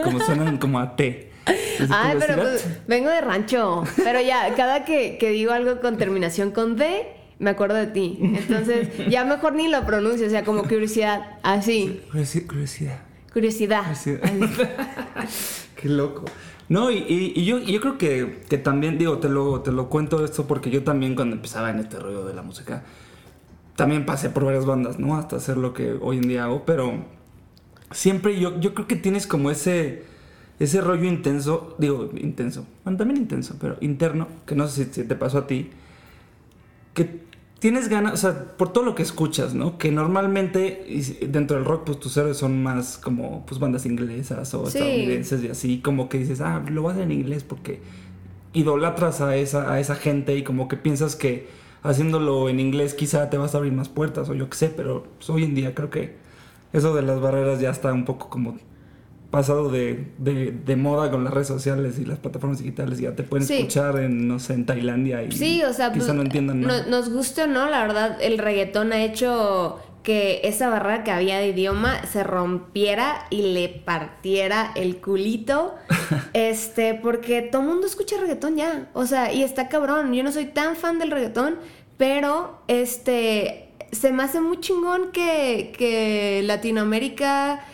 como 0.04 0.20
suenan 0.20 0.58
como 0.58 0.80
a 0.80 0.96
T. 0.96 1.32
Ay, 1.90 2.18
pero 2.20 2.42
pues, 2.42 2.68
vengo 2.88 3.10
de 3.10 3.22
rancho. 3.22 3.84
Pero 4.04 4.22
ya, 4.22 4.54
cada 4.56 4.86
que, 4.86 5.18
que 5.20 5.30
digo 5.30 5.52
algo 5.52 5.80
con 5.82 5.98
terminación 5.98 6.52
con 6.52 6.76
D, 6.76 7.15
me 7.40 7.50
acuerdo 7.50 7.76
de 7.76 7.88
ti. 7.88 8.18
Entonces, 8.22 8.90
ya 9.10 9.26
mejor 9.26 9.54
ni 9.54 9.68
lo 9.68 9.86
pronuncio, 9.86 10.28
o 10.28 10.30
sea, 10.30 10.44
como 10.44 10.64
curiosidad, 10.64 11.38
así. 11.44 12.02
Curiosidad. 12.12 13.00
Curiosidad. 13.34 13.86
Qué 15.76 15.90
loco. 15.90 16.26
No, 16.68 16.90
y, 16.90 17.44
yo, 17.46 17.60
yo 17.60 17.80
creo 17.80 17.98
que, 17.98 18.42
que, 18.50 18.58
también, 18.58 18.98
digo, 18.98 19.20
te 19.20 19.30
lo, 19.30 19.62
te 19.62 19.72
lo 19.72 19.90
cuento 19.90 20.24
esto 20.24 20.48
porque 20.48 20.72
yo 20.72 20.84
también 20.84 21.16
cuando 21.16 21.36
empezaba 21.36 21.70
en 21.70 21.80
este 21.80 22.00
rollo 22.00 22.26
de 22.26 22.34
la 22.34 22.42
música, 22.42 22.84
también 23.76 24.06
pasé 24.06 24.30
por 24.30 24.46
varias 24.46 24.66
bandas, 24.66 24.98
¿no? 24.98 25.18
Hasta 25.18 25.36
hacer 25.36 25.58
lo 25.58 25.74
que 25.74 25.98
hoy 26.02 26.18
en 26.18 26.28
día 26.28 26.46
hago, 26.46 26.66
pero 26.66 27.06
siempre 27.92 28.40
yo, 28.40 28.60
yo 28.60 28.74
creo 28.74 28.88
que 28.88 28.96
tienes 28.96 29.28
como 29.28 29.52
ese, 29.52 30.04
ese 30.60 30.82
rollo 30.82 31.04
intenso, 31.04 31.76
digo, 31.78 32.10
intenso, 32.16 32.66
bueno, 32.84 32.98
también 32.98 33.22
intenso, 33.22 33.58
pero 33.60 33.78
interno, 33.82 34.28
que 34.48 34.56
no 34.56 34.68
sé 34.68 34.86
si 34.92 35.04
te 35.04 35.16
pasó 35.16 35.40
a 35.40 35.48
ti, 35.48 35.70
que 36.96 37.26
tienes 37.60 37.90
ganas, 37.90 38.14
o 38.14 38.18
sea, 38.18 38.58
por 38.58 38.74
todo 38.74 38.84
lo 38.84 38.96
que 38.96 39.04
escuchas, 39.04 39.54
¿no? 39.54 39.78
Que 39.78 39.92
normalmente 39.92 40.84
dentro 41.30 41.58
del 41.58 41.66
rock, 41.66 41.84
pues 41.86 42.00
tus 42.00 42.18
héroes 42.18 42.38
son 42.38 42.64
más 42.64 42.98
como, 42.98 43.46
pues 43.46 43.60
bandas 43.60 43.86
inglesas 43.86 44.52
o 44.56 44.68
estadounidenses 44.68 45.44
y 45.44 45.50
así, 45.50 45.80
como 45.80 46.10
que 46.10 46.18
dices, 46.18 46.42
ah, 46.42 46.64
lo 46.68 46.82
vas 46.82 46.94
a 46.94 46.96
hacer 46.98 47.12
en 47.12 47.20
inglés 47.20 47.44
porque 47.44 47.82
idolatras 48.54 49.22
a 49.22 49.36
esa, 49.36 49.72
a 49.72 49.80
esa 49.80 49.96
gente 49.96 50.36
y 50.36 50.44
como 50.44 50.68
que 50.68 50.78
piensas 50.78 51.16
que 51.16 51.48
haciéndolo 51.84 52.50
en 52.50 52.60
inglés 52.60 52.94
quizá 52.94 53.30
te 53.30 53.38
vas 53.38 53.54
a 53.54 53.58
abrir 53.58 53.74
más 53.74 53.90
puertas 53.90 54.30
o 54.30 54.34
yo 54.34 54.50
qué 54.50 54.58
sé, 54.58 54.70
pero 54.70 55.06
pues, 55.18 55.30
hoy 55.30 55.44
en 55.44 55.54
día 55.54 55.76
creo 55.76 55.90
que 55.90 56.16
eso 56.74 56.96
de 56.96 57.02
las 57.02 57.20
barreras 57.20 57.60
ya 57.60 57.70
está 57.70 57.94
un 57.94 58.06
poco 58.06 58.30
como 58.30 58.58
pasado 59.32 59.70
de, 59.70 60.08
de, 60.18 60.76
moda 60.76 61.12
con 61.12 61.24
las 61.24 61.34
redes 61.34 61.48
sociales 61.48 62.00
y 62.00 62.06
las 62.06 62.20
plataformas 62.20 62.60
digitales. 62.60 63.00
Ya 63.00 63.16
te 63.16 63.24
pueden 63.24 63.50
escuchar 63.50 64.00
en, 64.00 64.28
no 64.28 64.40
sé, 64.40 64.54
en 64.54 64.66
Tailandia 64.66 65.24
y 65.24 65.32
sí, 65.32 65.64
o 65.64 65.74
sea, 65.74 65.92
quizá 65.92 66.14
no 66.14 66.16
pues, 66.16 66.26
entiendan 66.28 66.62
nada. 66.62 66.86
nos 66.88 67.10
guste 67.10 67.44
o 67.44 67.48
no, 67.48 67.70
la 67.70 67.82
verdad, 67.82 68.18
el 68.22 68.38
reggaetón 68.38 68.94
ha 68.94 69.04
hecho 69.04 69.80
que 70.04 70.42
esa 70.44 70.70
barrera 70.70 71.04
que 71.04 71.12
había 71.12 71.40
de 71.40 71.50
idioma 71.50 72.06
se 72.06 72.24
rompiera 72.24 73.26
y 73.32 73.42
le 73.54 73.68
partiera 73.68 74.72
el 74.76 74.98
culito. 74.98 75.74
este, 76.34 76.94
porque 76.94 77.42
todo 77.42 77.64
el 77.64 77.68
mundo 77.68 77.88
escucha 77.88 78.18
reggaetón 78.22 78.56
ya. 78.56 78.90
O 78.94 79.08
sea, 79.08 79.34
y 79.34 79.44
está 79.44 79.68
cabrón. 79.68 80.14
Yo 80.14 80.24
no 80.24 80.32
soy 80.32 80.46
tan 80.46 80.76
fan 80.76 81.00
del 81.00 81.10
reggaetón, 81.10 81.56
pero 81.98 82.62
este 82.68 83.66
se 83.92 84.12
me 84.12 84.24
hace 84.24 84.42
muy 84.42 84.60
chingón 84.60 85.12
que, 85.12 85.74
que 85.78 86.42
Latinoamérica 86.44 87.66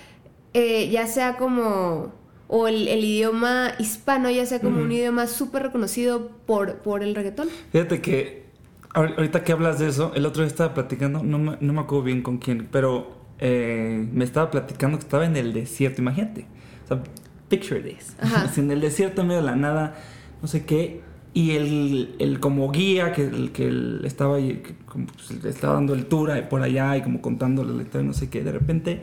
eh, 0.54 0.90
ya 0.90 1.08
sea 1.08 1.38
como, 1.38 2.14
o 2.48 2.68
el, 2.68 2.88
idioma 2.88 3.72
hispano, 3.80 4.30
ya 4.30 4.46
sea 4.46 4.60
como 4.60 4.82
un 4.82 4.92
idioma 4.92 5.28
súper 5.28 5.64
reconocido 5.64 6.32
por, 6.46 6.80
por 6.80 7.04
el 7.04 7.16
reggaetón. 7.16 7.48
Fíjate 7.72 8.02
que 8.02 8.46
ahorita 8.94 9.44
que 9.44 9.52
hablas 9.52 9.80
de 9.80 9.88
eso, 9.88 10.12
el 10.16 10.26
otro 10.26 10.44
día 10.44 10.50
estaba 10.50 10.74
platicando, 10.74 11.24
no 11.24 11.38
me, 11.38 11.58
no 11.60 11.74
me 11.74 11.82
acuerdo 11.82 12.04
bien 12.04 12.22
con 12.22 12.38
quién, 12.38 12.68
pero 12.72 13.22
eh, 13.40 14.08
me 14.12 14.24
estaba 14.24 14.52
platicando 14.52 14.98
que 14.98 15.04
estaba 15.04 15.26
en 15.26 15.38
el 15.38 15.54
desierto, 15.54 16.02
imagínate. 16.02 16.46
O 16.84 16.88
sea, 16.88 17.04
picture 17.48 17.82
this. 17.82 18.16
en 18.58 18.72
el 18.72 18.82
desierto, 18.82 19.22
en 19.22 19.28
medio 19.28 19.42
de 19.42 19.48
la 19.48 19.56
nada, 19.56 19.96
no 20.42 20.48
sé 20.48 20.66
qué. 20.66 21.02
Y 21.34 21.52
el, 21.52 22.16
el 22.20 22.42
como 22.42 22.70
guía 22.72 23.14
que, 23.14 23.24
el, 23.24 23.52
que 23.54 24.02
estaba 24.04 24.36
ahí, 24.36 24.62
que, 24.62 24.74
pues, 24.74 25.44
le 25.44 25.50
estaba 25.50 25.76
dando 25.76 25.94
el 25.94 26.08
tour 26.08 26.30
por 26.50 26.62
allá 26.62 26.98
y 26.98 27.02
como 27.04 27.22
contando 27.22 27.64
la 27.64 27.72
lectura 27.72 28.04
y 28.04 28.08
no 28.08 28.14
sé 28.14 28.30
qué, 28.30 28.44
de 28.44 28.52
repente 28.52 29.02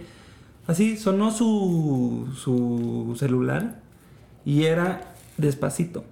Así 0.68 0.98
sonó 0.98 1.30
su, 1.30 2.28
su 2.36 3.16
celular 3.18 3.80
y 4.44 4.64
era 4.64 5.14
despacito. 5.38 6.04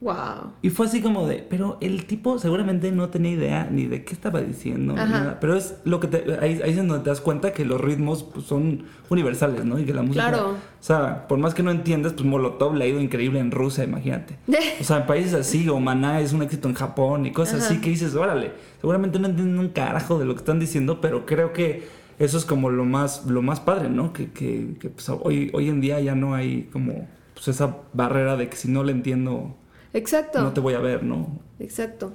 Wow. 0.00 0.52
Y 0.62 0.70
fue 0.70 0.86
así 0.86 1.02
como 1.02 1.26
de, 1.26 1.44
pero 1.46 1.76
el 1.82 2.06
tipo 2.06 2.38
seguramente 2.38 2.90
no 2.90 3.10
tenía 3.10 3.32
idea 3.32 3.68
ni 3.70 3.86
de 3.86 4.04
qué 4.04 4.14
estaba 4.14 4.40
diciendo, 4.40 4.94
nada. 4.94 5.38
Pero 5.40 5.56
es 5.56 5.74
lo 5.84 6.00
que 6.00 6.06
te, 6.06 6.38
ahí, 6.40 6.58
ahí, 6.64 6.70
es 6.70 6.76
donde 6.76 7.00
te 7.00 7.10
das 7.10 7.20
cuenta 7.20 7.52
que 7.52 7.66
los 7.66 7.78
ritmos 7.78 8.22
pues, 8.22 8.46
son 8.46 8.84
universales, 9.10 9.66
¿no? 9.66 9.78
Y 9.78 9.84
que 9.84 9.92
la 9.92 10.02
música. 10.02 10.28
Claro. 10.28 10.52
O 10.52 10.56
sea, 10.82 11.28
por 11.28 11.38
más 11.38 11.52
que 11.52 11.62
no 11.62 11.70
entiendas, 11.70 12.14
pues 12.14 12.24
Molotov 12.24 12.76
le 12.76 12.84
ha 12.84 12.88
ido 12.88 13.02
increíble 13.02 13.40
en 13.40 13.50
Rusia, 13.50 13.84
imagínate. 13.84 14.38
o 14.80 14.84
sea, 14.84 14.98
en 14.98 15.06
países 15.06 15.34
así, 15.34 15.68
o 15.68 15.78
Maná 15.80 16.20
es 16.20 16.32
un 16.32 16.42
éxito 16.42 16.68
en 16.68 16.74
Japón 16.74 17.26
y 17.26 17.32
cosas 17.32 17.64
así 17.64 17.80
que 17.82 17.90
dices, 17.90 18.14
órale, 18.14 18.52
seguramente 18.80 19.18
no 19.18 19.26
entienden 19.26 19.58
un 19.58 19.68
carajo 19.68 20.18
de 20.18 20.24
lo 20.24 20.34
que 20.34 20.38
están 20.38 20.60
diciendo, 20.60 21.02
pero 21.02 21.26
creo 21.26 21.52
que 21.52 21.98
eso 22.18 22.36
es 22.38 22.44
como 22.44 22.70
lo 22.70 22.84
más, 22.84 23.26
lo 23.26 23.42
más 23.42 23.60
padre, 23.60 23.88
¿no? 23.88 24.12
Que, 24.12 24.30
que, 24.30 24.74
pues, 24.92 25.08
hoy, 25.08 25.50
hoy 25.54 25.68
en 25.68 25.80
día 25.80 26.00
ya 26.00 26.14
no 26.14 26.34
hay 26.34 26.68
como 26.72 27.06
pues, 27.34 27.48
esa 27.48 27.76
barrera 27.92 28.36
de 28.36 28.48
que 28.48 28.56
si 28.56 28.68
no 28.68 28.82
le 28.84 28.92
entiendo 28.92 29.56
Exacto. 29.94 30.42
No 30.42 30.52
te 30.52 30.60
voy 30.60 30.74
a 30.74 30.80
ver, 30.80 31.02
¿no? 31.02 31.38
Exacto. 31.58 32.12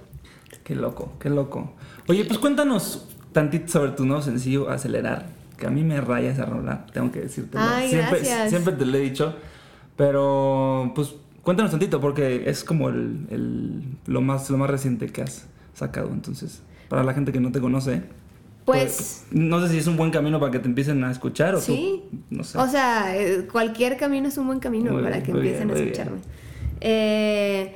Qué 0.64 0.76
loco, 0.76 1.14
qué 1.20 1.30
loco. 1.30 1.74
Oye, 2.08 2.24
pues 2.26 2.38
cuéntanos 2.40 3.08
tantito 3.32 3.68
sobre 3.68 3.92
tu 3.92 4.06
nuevo 4.06 4.22
sencillo, 4.22 4.70
Acelerar. 4.70 5.26
Que 5.58 5.68
a 5.68 5.70
mí 5.70 5.84
me 5.84 6.00
raya 6.02 6.32
esa 6.32 6.46
rola, 6.46 6.86
tengo 6.94 7.12
que 7.12 7.22
decirte. 7.22 7.58
Ay, 7.58 7.90
siempre, 7.90 8.20
gracias. 8.20 8.50
siempre 8.50 8.74
te 8.74 8.86
lo 8.86 8.98
he 8.98 9.02
dicho. 9.02 9.36
Pero, 9.96 10.92
pues, 10.96 11.16
cuéntanos 11.44 11.72
tantito, 11.72 12.02
porque 12.02 12.50
es 12.50 12.64
como 12.64 12.90
el, 12.90 13.28
el- 13.30 13.84
lo, 14.06 14.22
más, 14.22 14.50
lo 14.50 14.58
más 14.58 14.70
reciente 14.70 15.08
que 15.08 15.22
has 15.22 15.48
sacado. 15.74 16.10
Entonces, 16.12 16.62
para 16.90 17.04
la 17.04 17.14
gente 17.14 17.32
que 17.32 17.40
no 17.40 17.52
te 17.52 17.62
conoce, 17.62 18.04
Pues, 18.66 19.26
no 19.32 19.62
sé 19.62 19.70
si 19.74 19.78
es 19.80 19.88
un 19.88 19.98
buen 19.98 20.10
camino 20.12 20.40
para 20.40 20.52
que 20.52 20.60
te 20.60 20.68
empiecen 20.68 21.04
a 21.04 21.12
escuchar 21.12 21.54
o 21.56 21.60
tú, 21.60 21.66
Sí. 21.66 22.04
no 22.30 22.44
sé. 22.44 22.58
o 22.58 22.68
sea, 22.68 23.16
eh, 23.18 23.46
cualquier 23.52 23.98
camino 23.98 24.28
es 24.30 24.38
un 24.38 24.48
buen 24.48 24.60
camino 24.60 24.92
Muy 24.94 25.04
para 25.04 25.16
bien, 25.18 25.26
que 25.26 25.32
empiecen 25.32 25.68
bien, 25.68 25.78
a 25.78 25.82
escucharme. 25.84 26.20
Eh, 26.80 27.76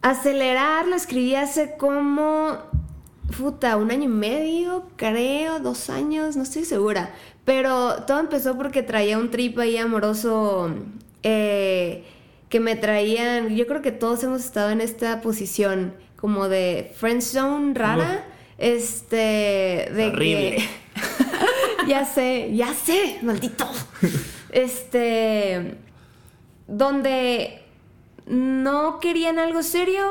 acelerar 0.00 0.86
lo 0.88 0.96
escribí 0.96 1.34
hace 1.34 1.74
como, 1.76 2.56
puta, 3.36 3.76
un 3.76 3.90
año 3.90 4.04
y 4.04 4.08
medio, 4.08 4.88
creo, 4.96 5.60
dos 5.60 5.90
años, 5.90 6.36
no 6.36 6.42
estoy 6.42 6.64
segura. 6.64 7.10
Pero 7.44 8.04
todo 8.06 8.20
empezó 8.20 8.56
porque 8.56 8.82
traía 8.82 9.18
un 9.18 9.30
trip 9.30 9.58
ahí 9.58 9.76
amoroso 9.76 10.70
eh, 11.22 12.04
que 12.48 12.60
me 12.60 12.76
traían, 12.76 13.54
yo 13.54 13.66
creo 13.66 13.82
que 13.82 13.92
todos 13.92 14.22
hemos 14.24 14.44
estado 14.44 14.70
en 14.70 14.80
esta 14.80 15.20
posición 15.20 15.94
como 16.16 16.48
de 16.48 16.92
friend 16.96 17.20
zone 17.22 17.74
rara. 17.74 18.24
Este, 18.62 19.90
de 19.92 20.10
Horrible. 20.12 20.56
que... 20.56 21.88
ya 21.88 22.04
sé, 22.04 22.50
ya 22.54 22.72
sé, 22.72 23.18
maldito. 23.22 23.66
Este, 24.52 25.74
donde 26.68 27.62
no 28.26 29.00
querían 29.00 29.40
algo 29.40 29.64
serio, 29.64 30.04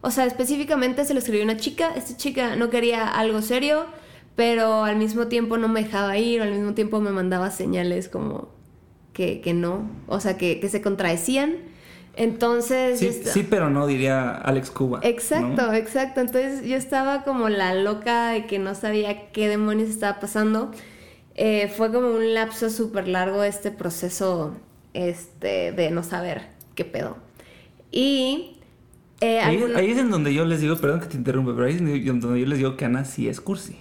o 0.00 0.10
sea, 0.10 0.24
específicamente 0.26 1.04
se 1.04 1.14
lo 1.14 1.20
escribió 1.20 1.44
una 1.44 1.56
chica, 1.56 1.92
esta 1.94 2.16
chica 2.16 2.56
no 2.56 2.70
quería 2.70 3.06
algo 3.06 3.40
serio, 3.40 3.86
pero 4.34 4.82
al 4.82 4.96
mismo 4.96 5.28
tiempo 5.28 5.56
no 5.56 5.68
me 5.68 5.84
dejaba 5.84 6.18
ir, 6.18 6.40
o 6.40 6.44
al 6.44 6.50
mismo 6.50 6.74
tiempo 6.74 7.00
me 7.00 7.10
mandaba 7.10 7.52
señales 7.52 8.08
como 8.08 8.48
que, 9.12 9.40
que 9.40 9.54
no, 9.54 9.88
o 10.08 10.18
sea, 10.18 10.36
que, 10.36 10.58
que 10.58 10.68
se 10.68 10.82
contradecían. 10.82 11.71
Entonces... 12.14 13.00
sí, 13.24 13.46
pero 13.48 13.70
no, 13.70 13.86
diría 13.86 14.30
Alex 14.32 14.70
Cuba. 14.70 15.00
¿no? 15.00 15.08
Exacto, 15.08 15.72
exacto. 15.72 16.20
Entonces 16.20 16.64
yo 16.64 16.76
estaba 16.76 17.24
como 17.24 17.48
la 17.48 17.74
loca 17.74 18.30
de 18.30 18.46
que 18.46 18.58
no 18.58 18.74
sabía 18.74 19.30
qué 19.32 19.48
demonios 19.48 19.88
estaba 19.88 20.20
pasando. 20.20 20.70
Eh, 21.34 21.72
fue 21.74 21.90
como 21.92 22.10
un 22.10 22.34
lapso 22.34 22.68
súper 22.70 23.08
largo 23.08 23.42
este 23.42 23.70
proceso 23.70 24.54
este, 24.92 25.72
de 25.72 25.90
no 25.90 26.02
saber 26.02 26.48
qué 26.74 26.84
pedo. 26.84 27.16
Y... 27.90 28.58
eh, 29.20 29.40
Ahí, 29.40 29.62
ahí 29.74 29.90
es 29.92 29.98
en 29.98 30.10
donde 30.10 30.34
yo 30.34 30.44
les 30.44 30.60
digo, 30.60 30.76
perdón 30.76 31.00
que 31.00 31.06
te 31.06 31.16
interrumpa, 31.16 31.52
pero 31.54 31.66
ahí 31.66 31.74
es 31.74 31.80
en 31.80 32.20
donde 32.20 32.40
yo 32.40 32.46
les 32.46 32.58
digo 32.58 32.76
que 32.76 32.84
Ana 32.84 33.04
sí 33.04 33.28
es 33.28 33.40
cursi. 33.40 33.78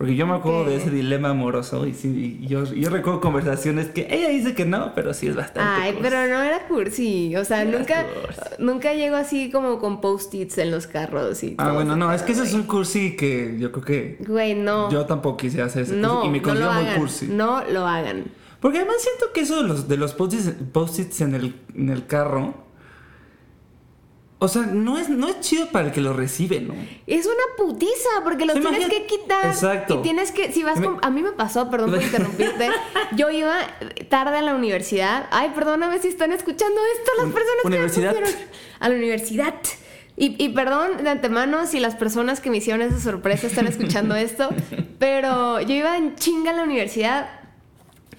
Porque 0.00 0.14
yo 0.16 0.26
me 0.26 0.32
acuerdo 0.34 0.64
de 0.64 0.76
ese 0.76 0.88
dilema 0.90 1.28
amoroso 1.28 1.86
y, 1.86 1.92
sí, 1.92 2.38
y 2.40 2.46
yo, 2.46 2.64
yo 2.64 2.88
recuerdo 2.88 3.20
conversaciones 3.20 3.88
que 3.90 4.08
ella 4.10 4.30
dice 4.30 4.54
que 4.54 4.64
no, 4.64 4.94
pero 4.94 5.12
sí 5.12 5.26
es 5.26 5.36
bastante 5.36 5.60
Ay, 5.70 5.92
cursi. 5.92 6.08
pero 6.08 6.26
no 6.26 6.42
era 6.42 6.66
cursi. 6.68 7.36
O 7.36 7.44
sea, 7.44 7.66
nunca, 7.66 8.06
nunca 8.58 8.94
llego 8.94 9.16
así 9.16 9.50
como 9.50 9.78
con 9.78 10.00
post-its 10.00 10.56
en 10.56 10.70
los 10.70 10.86
carros 10.86 11.42
y 11.42 11.54
Ah, 11.58 11.72
bueno, 11.72 11.90
ese 11.92 11.98
no, 12.00 12.12
es 12.14 12.22
que 12.22 12.32
eso 12.32 12.44
es 12.44 12.54
un 12.54 12.62
cursi 12.62 13.14
que 13.14 13.56
yo 13.58 13.72
creo 13.72 13.84
que 13.84 14.16
Güey, 14.26 14.54
no. 14.54 14.90
yo 14.90 15.04
tampoco 15.04 15.36
quise 15.36 15.60
hacer 15.60 15.82
ese 15.82 15.96
no, 15.96 16.22
cursi 16.22 16.28
y 16.28 16.30
me 16.30 16.40
no 16.40 16.54
lo 16.54 16.70
hagan. 16.70 16.98
cursi. 16.98 17.26
No 17.26 17.62
lo 17.70 17.86
hagan. 17.86 18.24
Porque 18.58 18.78
además 18.78 18.96
siento 19.00 19.34
que 19.34 19.42
eso 19.42 19.60
de 19.62 19.68
los, 19.68 19.86
de 19.86 19.98
los 19.98 20.14
post-its 20.14 20.54
post-its 20.72 21.20
en 21.20 21.34
el, 21.34 21.54
en 21.74 21.90
el 21.90 22.06
carro, 22.06 22.54
o 24.42 24.48
sea, 24.48 24.62
no 24.62 24.98
es, 24.98 25.08
no 25.08 25.28
es 25.28 25.38
chido 25.40 25.66
para 25.70 25.86
el 25.88 25.92
que 25.92 26.00
lo 26.00 26.12
recibe, 26.12 26.60
¿no? 26.60 26.74
Es 27.06 27.26
una 27.26 27.36
putiza 27.56 28.08
porque 28.24 28.44
Sí, 28.44 28.58
tienes 28.60 28.88
que 28.88 29.06
quitar. 29.06 29.46
Exacto. 29.46 29.98
Y 30.00 30.02
tienes 30.02 30.32
que, 30.32 30.50
si 30.50 30.62
vas 30.62 30.78
Me- 30.80 30.86
con, 30.86 30.98
a 31.02 31.10
mí 31.10 31.22
me 31.22 31.32
pasó, 31.32 31.70
perdón 31.70 31.90
por 31.90 32.02
interrumpirte. 32.02 32.70
yo 33.14 33.30
iba 33.30 33.54
tarde 34.08 34.38
a 34.38 34.42
la 34.42 34.54
universidad. 34.54 35.26
Ay, 35.30 35.52
perdóname 35.54 35.98
si 36.00 36.08
están 36.08 36.32
escuchando 36.32 36.80
esto 36.98 37.10
las 37.22 37.32
personas 37.32 37.64
universidad. 37.64 38.14
que 38.14 38.20
me 38.20 38.26
pusieron 38.26 38.48
a 38.80 38.88
la 38.88 38.94
universidad. 38.96 39.54
Y, 40.16 40.42
y 40.42 40.48
perdón 40.50 41.04
de 41.04 41.08
antemano 41.10 41.66
si 41.66 41.78
las 41.80 41.94
personas 41.94 42.40
que 42.40 42.50
me 42.50 42.56
hicieron 42.58 42.82
esa 42.82 42.98
sorpresa 43.00 43.46
están 43.46 43.66
escuchando 43.66 44.14
esto, 44.16 44.48
pero 44.98 45.60
yo 45.60 45.74
iba 45.74 45.96
en 45.96 46.16
chinga 46.16 46.50
a 46.50 46.54
la 46.54 46.62
universidad 46.64 47.28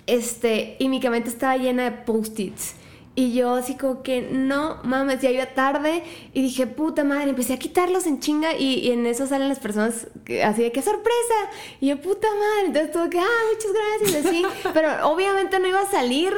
este, 0.08 0.76
y 0.80 0.90
mi 0.90 1.00
cabeza 1.00 1.28
estaba 1.30 1.58
llena 1.58 1.84
de 1.86 1.92
post-its. 1.92 2.76
Y 3.14 3.34
yo 3.34 3.56
así 3.56 3.76
como 3.76 4.04
que, 4.04 4.22
no 4.32 4.78
mames, 4.84 5.20
ya 5.22 5.30
iba 5.30 5.46
tarde 5.48 6.02
y 6.34 6.42
dije, 6.42 6.66
puta 6.66 7.04
madre, 7.04 7.30
empecé 7.32 7.54
a 7.54 7.60
quitarlos 7.60 8.06
en 8.08 8.22
chinga 8.22 8.56
y, 8.56 8.76
y 8.76 8.92
en 8.92 9.06
eso 9.06 9.28
salen 9.28 9.50
las 9.50 9.60
personas 9.60 10.08
que- 10.24 10.44
así 10.44 10.62
de, 10.64 10.72
qué 10.72 10.82
sorpresa. 10.82 11.36
Y 11.82 11.88
yo, 11.88 12.00
puta 12.00 12.28
madre, 12.30 12.68
entonces 12.68 12.92
todo 12.92 13.10
que, 13.10 13.20
ah, 13.20 13.26
muchas 13.54 13.72
gracias, 14.10 14.26
así. 14.26 14.46
Pero 14.74 15.10
obviamente 15.10 15.60
no 15.60 15.68
iba 15.68 15.82
a 15.82 15.92
salir 15.92 16.34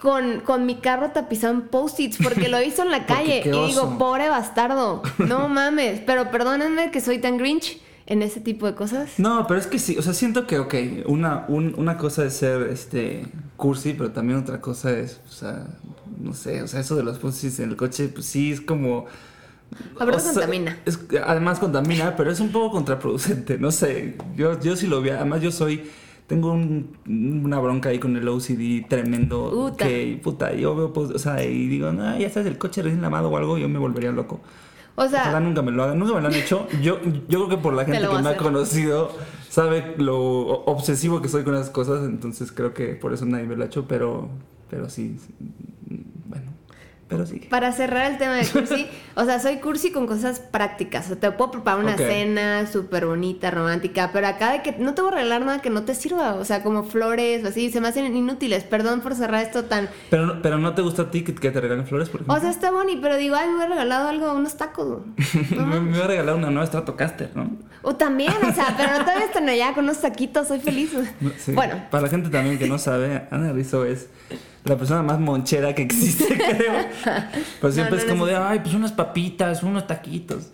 con, 0.00 0.40
con 0.40 0.66
mi 0.66 0.76
carro 0.76 1.10
tapizado 1.10 1.54
en 1.54 1.62
post-its 1.68 2.18
porque 2.22 2.48
lo 2.48 2.62
hizo 2.62 2.82
en 2.82 2.90
la 2.92 3.04
calle. 3.06 3.42
Y 3.44 3.50
digo, 3.66 3.98
pobre 3.98 4.28
bastardo, 4.28 5.02
no 5.18 5.48
mames. 5.48 6.00
Pero 6.06 6.30
perdónenme 6.30 6.92
que 6.92 7.00
soy 7.00 7.18
tan 7.18 7.38
grinch 7.38 7.76
en 8.10 8.22
ese 8.22 8.40
tipo 8.40 8.66
de 8.66 8.74
cosas. 8.74 9.18
No, 9.18 9.46
pero 9.46 9.60
es 9.60 9.66
que 9.68 9.78
sí, 9.78 9.96
o 9.98 10.02
sea, 10.02 10.14
siento 10.14 10.46
que, 10.46 10.58
ok, 10.58 10.74
una, 11.06 11.44
un- 11.48 11.74
una 11.76 11.96
cosa 11.98 12.24
es 12.24 12.34
ser 12.34 12.62
este 12.62 13.26
cursi, 13.56 13.92
pero 13.92 14.10
también 14.10 14.38
otra 14.40 14.60
cosa 14.60 14.90
es, 14.98 15.20
o 15.28 15.32
sea, 15.32 15.66
no 16.20 16.32
sé, 16.32 16.62
o 16.62 16.66
sea, 16.68 16.80
eso 16.80 16.96
de 16.96 17.02
los 17.04 17.18
post 17.18 17.44
en 17.60 17.68
el 17.70 17.76
coche, 17.76 18.08
pues 18.08 18.26
sí, 18.26 18.50
es 18.50 18.60
como... 18.60 19.06
Sea, 19.98 20.06
contamina. 20.32 20.78
es- 20.86 20.98
además 21.24 21.58
contamina, 21.58 22.16
pero 22.16 22.30
es 22.32 22.40
un 22.40 22.50
poco 22.50 22.70
contraproducente, 22.72 23.58
no 23.58 23.70
sé, 23.70 24.16
yo, 24.36 24.58
yo 24.60 24.74
sí 24.74 24.86
lo 24.86 25.00
vi, 25.02 25.10
además 25.10 25.42
yo 25.42 25.52
soy... 25.52 25.88
Tengo 26.26 26.52
un- 26.52 26.90
una 27.06 27.58
bronca 27.58 27.88
ahí 27.88 27.98
con 27.98 28.14
el 28.14 28.28
OCD 28.28 28.86
tremendo. 28.86 29.50
Puta. 29.50 29.86
Que, 29.88 30.20
puta, 30.22 30.52
yo 30.54 30.76
veo, 30.76 30.92
post- 30.92 31.14
o 31.14 31.18
sea, 31.18 31.42
y 31.42 31.68
digo, 31.68 31.90
no, 31.92 32.18
ya 32.18 32.28
sabes, 32.28 32.48
el 32.48 32.58
coche 32.58 32.82
recién 32.82 33.00
lavado 33.00 33.30
o 33.30 33.36
algo, 33.38 33.56
yo 33.56 33.66
me 33.70 33.78
volvería 33.78 34.12
loco. 34.12 34.40
O 35.00 35.08
sea, 35.08 35.22
Ojalá 35.22 35.38
nunca 35.38 35.62
me 35.62 35.70
lo 35.70 35.84
hagan, 35.84 35.96
nunca 35.96 36.14
me 36.14 36.20
lo 36.20 36.26
han 36.26 36.34
hecho. 36.34 36.66
Yo, 36.82 36.98
yo 37.28 37.46
creo 37.46 37.48
que 37.48 37.56
por 37.58 37.72
la 37.72 37.84
Te 37.84 37.92
gente 37.92 38.08
que 38.08 38.20
me 38.20 38.28
ha 38.30 38.36
conocido 38.36 39.12
sabe 39.48 39.94
lo 39.96 40.18
obsesivo 40.64 41.22
que 41.22 41.28
soy 41.28 41.44
con 41.44 41.54
esas 41.54 41.70
cosas, 41.70 42.04
entonces 42.04 42.50
creo 42.50 42.74
que 42.74 42.94
por 42.94 43.12
eso 43.12 43.24
nadie 43.24 43.44
me 43.44 43.54
lo 43.54 43.62
ha 43.62 43.66
hecho, 43.66 43.86
pero, 43.86 44.28
pero 44.68 44.90
sí, 44.90 45.16
pero 47.08 47.24
sí. 47.26 47.40
Para 47.50 47.72
cerrar 47.72 48.10
el 48.10 48.18
tema 48.18 48.34
de 48.34 48.46
cursi, 48.46 48.86
o 49.14 49.24
sea, 49.24 49.40
soy 49.40 49.56
cursi 49.56 49.90
con 49.90 50.06
cosas 50.06 50.40
prácticas. 50.40 51.06
O 51.06 51.08
sea, 51.08 51.16
te 51.16 51.30
puedo 51.32 51.50
preparar 51.50 51.80
una 51.82 51.96
cena 51.96 52.66
súper 52.70 53.06
bonita, 53.06 53.50
romántica, 53.50 54.10
pero 54.12 54.26
acá 54.26 54.52
de 54.52 54.62
que 54.62 54.72
no 54.78 54.94
te 54.94 55.02
voy 55.02 55.12
a 55.12 55.14
regalar 55.14 55.40
nada 55.44 55.62
que 55.62 55.70
no 55.70 55.82
te 55.84 55.94
sirva. 55.94 56.34
O 56.34 56.44
sea, 56.44 56.62
como 56.62 56.84
flores 56.84 57.44
o 57.44 57.48
así, 57.48 57.70
se 57.70 57.80
me 57.80 57.88
hacen 57.88 58.14
inútiles. 58.14 58.64
Perdón 58.64 59.00
por 59.00 59.14
cerrar 59.14 59.42
esto 59.42 59.64
tan. 59.64 59.88
Pero, 60.10 60.26
no- 60.26 60.42
pero 60.42 60.58
no 60.58 60.74
te 60.74 60.82
gusta 60.82 61.02
a 61.02 61.10
ti 61.10 61.22
que, 61.24 61.32
te 61.32 61.60
regalen 61.60 61.86
flores, 61.86 62.08
por 62.10 62.20
ejemplo. 62.20 62.34
O 62.36 62.40
sea, 62.40 62.50
está 62.50 62.70
bonito, 62.70 63.00
pero 63.02 63.16
digo, 63.16 63.34
ay, 63.36 63.48
me 63.48 63.54
hubiera 63.56 63.70
regalado 63.70 64.08
algo, 64.08 64.32
unos 64.34 64.56
tacos. 64.56 65.00
No 65.50 65.66
me, 65.66 65.74
me 65.74 65.80
mames. 65.80 65.96
iba 65.96 66.04
a 66.04 66.08
regalar 66.08 66.34
una 66.34 66.50
nueva 66.50 66.66
Stratocaster, 66.66 67.30
¿no? 67.34 67.50
O 67.82 67.94
también, 67.96 68.32
o 68.42 68.52
sea, 68.52 68.74
pero 68.76 68.92
no 68.98 69.04
te 69.04 69.12
vayas 69.12 69.32
tan 69.32 69.48
allá 69.48 69.72
con 69.72 69.84
unos 69.84 70.00
taquitos, 70.00 70.48
soy 70.48 70.60
feliz. 70.60 70.90
Sí. 71.38 71.52
Bueno, 71.52 71.74
Para 71.90 72.02
la 72.04 72.08
gente 72.10 72.28
también 72.28 72.58
que 72.58 72.66
no 72.68 72.78
sabe, 72.78 73.22
Ana 73.30 73.52
Rizzo 73.52 73.84
es 73.84 74.08
la 74.68 74.76
persona 74.76 75.02
más 75.02 75.18
monchera 75.18 75.74
que 75.74 75.82
existe, 75.82 76.26
creo. 76.56 76.72
Pero 77.60 77.72
siempre 77.72 77.96
no 77.96 78.02
es 78.02 78.04
como 78.04 78.26
de, 78.26 78.36
ay, 78.36 78.60
pues 78.60 78.74
unas 78.74 78.92
papitas, 78.92 79.62
unos 79.62 79.86
taquitos. 79.86 80.52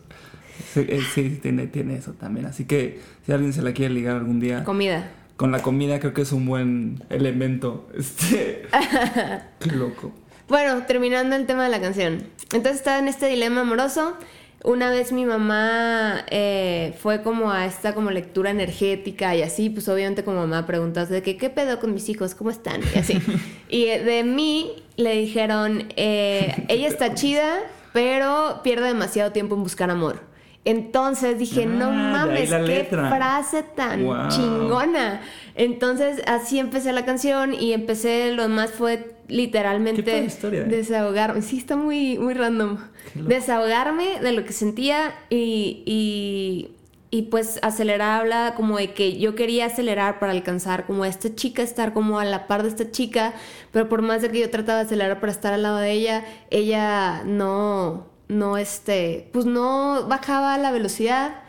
Sí, 0.73 0.87
eh, 0.89 1.01
sí, 1.15 1.39
tiene, 1.43 1.67
tiene 1.67 1.97
eso 1.97 2.13
también. 2.13 2.47
Así 2.47 2.65
que 2.65 3.01
si 3.25 3.33
alguien 3.33 3.53
se 3.53 3.63
la 3.63 3.73
quiere 3.73 3.93
ligar 3.93 4.17
algún 4.17 4.41
día 4.41 4.65
comida. 4.65 5.11
con 5.37 5.53
la 5.53 5.61
comida, 5.61 6.01
creo 6.01 6.15
que 6.15 6.23
es 6.23 6.33
un 6.33 6.47
buen 6.47 7.03
elemento. 7.11 7.89
Este. 7.97 8.67
Qué 9.61 9.71
loco. 9.73 10.13
Bueno, 10.49 10.83
terminando 10.87 11.37
el 11.37 11.47
tema 11.47 11.65
de 11.65 11.71
la 11.71 11.81
canción. 11.81 12.25
Entonces 12.53 12.77
estaba 12.77 12.99
en 12.99 13.09
este 13.09 13.27
dilema 13.27 13.63
amoroso. 13.63 14.17
Una 14.65 14.89
vez 14.89 15.13
mi 15.13 15.27
mamá 15.27 16.25
eh, 16.31 16.95
fue 16.99 17.21
como 17.21 17.53
a 17.53 17.67
esta 17.67 17.95
como 17.95 18.11
lectura 18.11 18.49
energética 18.49 19.37
y 19.37 19.43
así, 19.43 19.69
pues 19.69 19.91
obviamente 19.91 20.25
como 20.25 20.39
mamá 20.39 20.67
preguntas 20.67 21.11
de 21.11 21.21
que 21.23 21.37
qué 21.37 21.51
pedo 21.51 21.79
con 21.79 21.93
mis 21.93 22.09
hijos, 22.09 22.35
cómo 22.35 22.49
están 22.49 22.81
y 22.95 22.99
así. 22.99 23.19
y 23.69 23.85
eh, 23.89 24.03
de 24.03 24.25
mí 24.25 24.83
le 24.97 25.17
dijeron, 25.17 25.89
eh, 25.97 26.65
ella 26.69 26.89
está 26.89 27.13
chida, 27.13 27.61
pero 27.93 28.61
pierde 28.65 28.87
demasiado 28.87 29.33
tiempo 29.33 29.55
en 29.55 29.65
buscar 29.65 29.91
amor. 29.91 30.23
Entonces 30.65 31.39
dije, 31.39 31.67
no 31.67 31.87
Ah, 31.91 32.23
ahí 32.23 32.27
mames, 32.29 32.51
qué 32.51 32.59
letra. 32.61 33.09
frase 33.15 33.63
tan 33.63 34.05
Wow. 34.05 34.29
chingona. 34.29 35.21
Entonces 35.55 36.23
así 36.27 36.59
empecé 36.59 36.93
la 36.93 37.05
canción 37.05 37.53
y 37.55 37.73
empecé, 37.73 38.33
lo 38.33 38.49
más 38.49 38.71
fue 38.71 39.15
literalmente 39.29 40.25
historia, 40.25 40.63
¿eh? 40.63 40.65
desahogarme. 40.65 41.43
Sí, 41.43 41.59
está 41.59 41.77
muy, 41.77 42.19
muy 42.19 42.35
random. 42.35 42.79
Desahogarme 43.15 44.21
de 44.21 44.33
lo 44.33 44.45
que 44.45 44.53
sentía 44.53 45.15
y, 45.31 45.83
y, 45.87 46.71
y 47.11 47.23
pues 47.23 47.59
acelerar 47.63 48.21
habla 48.23 48.55
como 48.57 48.77
de 48.79 48.93
que 48.93 49.19
yo 49.19 49.35
quería 49.35 49.67
acelerar 49.67 50.19
para 50.19 50.33
alcanzar 50.33 50.87
como 50.87 51.05
a 51.05 51.09
esta 51.09 51.35
chica, 51.35 51.63
estar 51.63 51.93
como 51.93 52.19
a 52.19 52.25
la 52.25 52.47
par 52.47 52.63
de 52.63 52.69
esta 52.71 52.91
chica, 52.91 53.35
pero 53.71 53.89
por 53.89 54.03
más 54.03 54.23
de 54.23 54.31
que 54.31 54.41
yo 54.41 54.51
trataba 54.51 54.81
de 54.81 54.87
acelerar 54.87 55.21
para 55.21 55.33
estar 55.33 55.53
al 55.53 55.63
lado 55.63 55.79
de 55.79 55.93
ella, 55.93 56.25
ella 56.51 57.23
no, 57.25 58.07
no, 58.29 58.57
este, 58.57 59.29
pues 59.33 59.47
no 59.47 60.07
bajaba 60.09 60.57
la 60.59 60.73
velocidad 60.73 61.43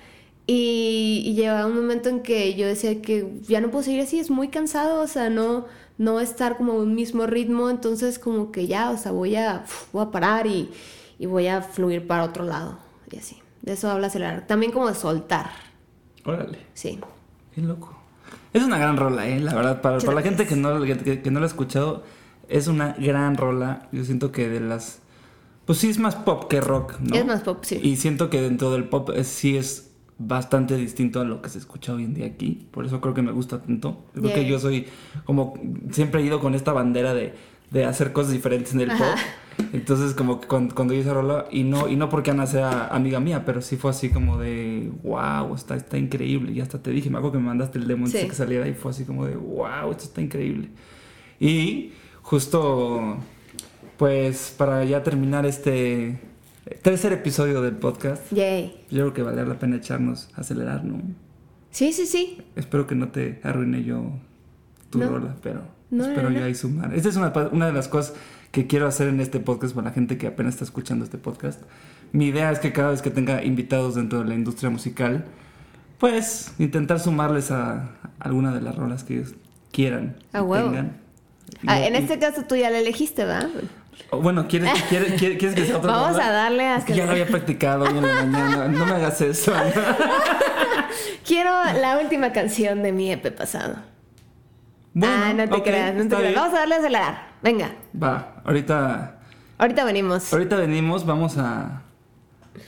y, 0.47 1.23
y 1.25 1.33
llegaba 1.33 1.65
un 1.65 1.75
momento 1.75 2.09
en 2.09 2.21
que 2.21 2.55
yo 2.55 2.67
decía 2.67 3.01
que 3.01 3.39
ya 3.43 3.61
no 3.61 3.71
puedo 3.71 3.83
seguir 3.83 4.01
así, 4.01 4.19
es 4.19 4.29
muy 4.29 4.49
cansado, 4.49 5.01
o 5.01 5.07
sea, 5.07 5.29
no, 5.29 5.65
no 5.97 6.19
estar 6.19 6.57
como 6.57 6.73
un 6.73 6.93
mismo 6.93 7.25
ritmo, 7.25 7.69
entonces 7.69 8.19
como 8.19 8.51
que 8.51 8.67
ya, 8.67 8.91
o 8.91 8.97
sea, 8.97 9.11
voy 9.11 9.35
a, 9.35 9.65
voy 9.93 10.03
a 10.03 10.11
parar 10.11 10.47
y, 10.47 10.69
y 11.17 11.25
voy 11.25 11.47
a 11.47 11.61
fluir 11.61 12.05
para 12.05 12.23
otro 12.23 12.43
lado 12.43 12.77
y 13.11 13.17
así. 13.17 13.41
De 13.61 13.73
eso 13.73 13.89
habla 13.89 14.07
acelerar. 14.07 14.45
También 14.45 14.71
como 14.71 14.87
de 14.87 14.93
soltar. 14.93 15.49
Órale. 16.23 16.59
Sí. 16.75 16.99
Qué 17.55 17.61
loco. 17.61 17.97
Es 18.53 18.61
una 18.61 18.77
gran 18.77 18.95
rola, 18.95 19.27
¿eh? 19.27 19.39
La 19.39 19.55
verdad, 19.55 19.81
para, 19.81 19.97
para 19.97 20.13
la 20.13 20.21
gente 20.21 20.45
que 20.45 20.55
no, 20.55 20.83
que, 20.83 21.21
que 21.21 21.31
no 21.31 21.39
la 21.39 21.47
ha 21.47 21.49
escuchado, 21.49 22.03
es 22.47 22.67
una 22.67 22.93
gran 22.93 23.37
rola. 23.37 23.87
Yo 23.91 24.03
siento 24.03 24.31
que 24.31 24.49
de 24.49 24.59
las... 24.59 24.99
Pues 25.65 25.79
sí 25.79 25.89
es 25.89 25.97
más 25.99 26.15
pop 26.15 26.47
que 26.47 26.61
rock, 26.61 26.99
¿no? 26.99 27.15
Es 27.15 27.25
más 27.25 27.41
pop, 27.41 27.63
sí. 27.63 27.79
Y 27.81 27.95
siento 27.97 28.29
que 28.29 28.41
dentro 28.41 28.71
del 28.71 28.83
pop 28.85 29.09
es- 29.15 29.27
sí 29.27 29.57
es 29.57 29.91
bastante 30.17 30.77
distinto 30.77 31.19
a 31.19 31.25
lo 31.25 31.41
que 31.41 31.49
se 31.49 31.57
escucha 31.57 31.93
hoy 31.93 32.03
en 32.03 32.13
día 32.13 32.27
aquí. 32.27 32.67
Por 32.71 32.85
eso 32.85 33.01
creo 33.01 33.13
que 33.13 33.21
me 33.21 33.31
gusta 33.31 33.61
tanto. 33.61 34.05
Creo 34.13 34.33
que 34.33 34.45
yo 34.45 34.59
soy 34.59 34.85
como... 35.25 35.55
Siempre 35.91 36.21
he 36.21 36.25
ido 36.25 36.39
con 36.39 36.55
esta 36.55 36.71
bandera 36.71 37.13
de, 37.13 37.33
de 37.71 37.83
hacer 37.85 38.13
cosas 38.13 38.31
diferentes 38.31 38.73
en 38.73 38.81
el 38.81 38.91
Ajá. 38.91 39.03
pop. 39.11 39.67
Entonces 39.73 40.13
como 40.13 40.39
que 40.41 40.47
cuando, 40.47 40.75
cuando 40.75 40.93
yo 40.93 40.99
hice 41.01 41.13
rola, 41.13 41.45
y 41.49 41.63
no, 41.63 41.87
y 41.87 41.95
no 41.95 42.09
porque 42.09 42.29
Ana 42.31 42.45
sea 42.45 42.87
amiga 42.87 43.19
mía, 43.19 43.43
pero 43.45 43.61
sí 43.61 43.77
fue 43.77 43.91
así 43.91 44.09
como 44.09 44.37
de, 44.37 44.91
wow, 45.03 45.53
está, 45.55 45.75
está 45.75 45.97
increíble. 45.97 46.51
Y 46.51 46.61
hasta 46.61 46.81
te 46.81 46.91
dije, 46.91 47.09
me 47.09 47.17
acuerdo 47.17 47.33
que 47.33 47.39
me 47.39 47.45
mandaste 47.47 47.79
el 47.79 47.87
demo 47.87 48.05
antes 48.05 48.19
Sí. 48.19 48.25
de 48.25 48.29
que 48.29 48.35
saliera 48.35 48.67
y 48.67 48.73
fue 48.73 48.91
así 48.91 49.03
como 49.05 49.25
de, 49.25 49.35
wow, 49.35 49.91
esto 49.91 50.03
está 50.05 50.21
increíble. 50.21 50.69
Y 51.39 51.91
justo, 52.21 53.17
pues 53.97 54.53
para 54.57 54.83
ya 54.85 55.03
terminar 55.03 55.45
este 55.45 56.19
tercer 56.81 57.13
episodio 57.13 57.61
del 57.61 57.75
podcast, 57.75 58.31
Yay. 58.31 58.85
yo 58.89 58.97
creo 59.01 59.13
que 59.13 59.23
vale 59.23 59.45
la 59.45 59.59
pena 59.59 59.77
echarnos 59.77 60.29
a 60.35 60.41
acelerar, 60.41 60.83
¿no? 60.83 61.01
Sí, 61.71 61.93
sí, 61.93 62.05
sí. 62.05 62.41
Espero 62.55 62.87
que 62.87 62.95
no 62.95 63.09
te 63.09 63.39
arruine 63.43 63.83
yo 63.83 64.11
tu 64.89 64.99
No. 64.99 65.09
rola, 65.09 65.35
pero 65.43 65.61
No, 65.91 66.05
espero 66.05 66.29
no, 66.29 66.39
yo 66.39 66.45
ahí 66.45 66.55
sumar. 66.55 66.93
Esta 66.93 67.09
es 67.09 67.15
una, 67.17 67.29
de 67.67 67.73
las 67.73 67.87
cosas 67.87 68.15
que 68.51 68.65
quiero 68.67 68.87
hacer 68.87 69.07
en 69.09 69.19
este 69.19 69.39
podcast 69.39 69.75
para 69.75 69.89
la 69.89 69.93
gente 69.93 70.17
que 70.17 70.27
apenas 70.27 70.53
está 70.55 70.63
escuchando 70.65 71.03
este 71.05 71.17
podcast. 71.17 71.61
Mi 72.13 72.27
idea 72.27 72.51
es 72.51 72.59
que 72.59 72.71
cada 72.71 72.91
vez 72.91 73.01
que 73.01 73.09
tenga 73.11 73.43
invitados 73.43 73.95
dentro 73.95 74.19
de 74.19 74.25
la 74.25 74.35
industria 74.35 74.69
musical, 74.69 75.25
pues 75.99 76.53
intentar 76.59 76.99
sumarles 76.99 77.51
a 77.51 77.89
alguna 78.19 78.53
de 78.53 78.61
las 78.61 78.75
rolas 78.75 79.03
que 79.03 79.15
ellos 79.17 79.35
quieran. 79.71 80.15
A 80.33 80.39
y 80.39 80.41
huevo. 80.41 80.69
tengan. 80.69 80.97
Ah, 81.67 81.85
en 81.85 81.93
y- 81.93 81.97
este 81.97 82.17
caso 82.19 82.43
tú 82.47 82.55
ya 82.55 82.69
la 82.69 82.79
elegiste, 82.79 83.25
¿verdad? 83.25 83.49
Bueno, 84.11 84.47
¿quieres, 84.47 84.71
quieres, 84.89 85.13
quieres, 85.19 85.37
quieres 85.37 85.55
que 85.55 85.65
sea 85.65 85.77
otra 85.77 85.91
Vamos 85.91 86.11
rola? 86.13 86.27
a 86.27 86.31
darle 86.31 86.67
hasta... 86.67 86.93
ya 86.93 87.05
lo 87.05 87.11
había 87.11 87.27
practicado 87.27 87.83
hoy 87.85 87.97
en 87.97 88.01
la 88.01 88.25
mañana. 88.25 88.67
No 88.67 88.85
me 88.85 88.91
hagas 88.93 89.21
eso. 89.21 89.53
Quiero 91.25 91.51
la 91.79 91.99
última 92.01 92.31
canción 92.31 92.83
de 92.83 92.91
mi 92.91 93.11
EP 93.11 93.35
pasado. 93.35 93.75
ah, 95.03 95.33
no 95.35 95.49
te 95.49 95.63
creas, 95.63 95.93
no 95.95 96.03
te 96.03 96.07
creas. 96.07 96.21
bien. 96.21 96.35
Vamos 96.35 96.53
a 96.53 96.59
darle 96.59 96.75
a 96.75 96.77
acelerar. 96.79 97.27
Venga, 97.41 97.71
Va, 98.01 98.41
ahorita, 98.45 99.19
ahorita 99.57 99.83
venimos. 99.83 100.31
ahorita 100.33 100.55
venimos, 100.57 101.05
vamos 101.05 101.37
a... 101.37 101.81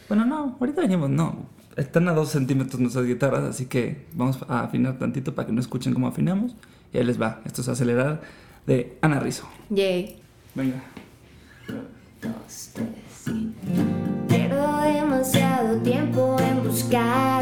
Bueno, 0.07 0.25
no, 0.25 0.57
ahorita 0.59 0.81
venimos, 0.81 1.09
no. 1.09 1.47
Están 1.75 2.07
a 2.07 2.13
dos 2.13 2.29
centímetros 2.29 2.79
nuestras 2.79 3.05
guitarras, 3.05 3.43
así 3.43 3.67
que 3.67 4.05
vamos 4.13 4.39
a 4.49 4.61
afinar 4.61 4.97
tantito 4.97 5.33
para 5.35 5.45
que 5.47 5.53
no 5.53 5.61
escuchen 5.61 5.93
cómo 5.93 6.07
afinamos. 6.07 6.55
Y 6.91 6.97
ahí 6.97 7.03
les 7.03 7.21
va. 7.21 7.39
Esto 7.45 7.61
es 7.61 7.67
acelerar 7.69 8.21
de 8.65 8.97
Ana 9.01 9.19
Rizzo. 9.19 9.47
Yay. 9.69 10.19
Venga. 10.55 10.77
Dos, 12.21 12.69
tres. 12.73 13.35
Pierdo 14.27 14.81
demasiado 14.81 15.77
tiempo 15.81 16.37
en 16.39 16.63
buscar 16.63 17.36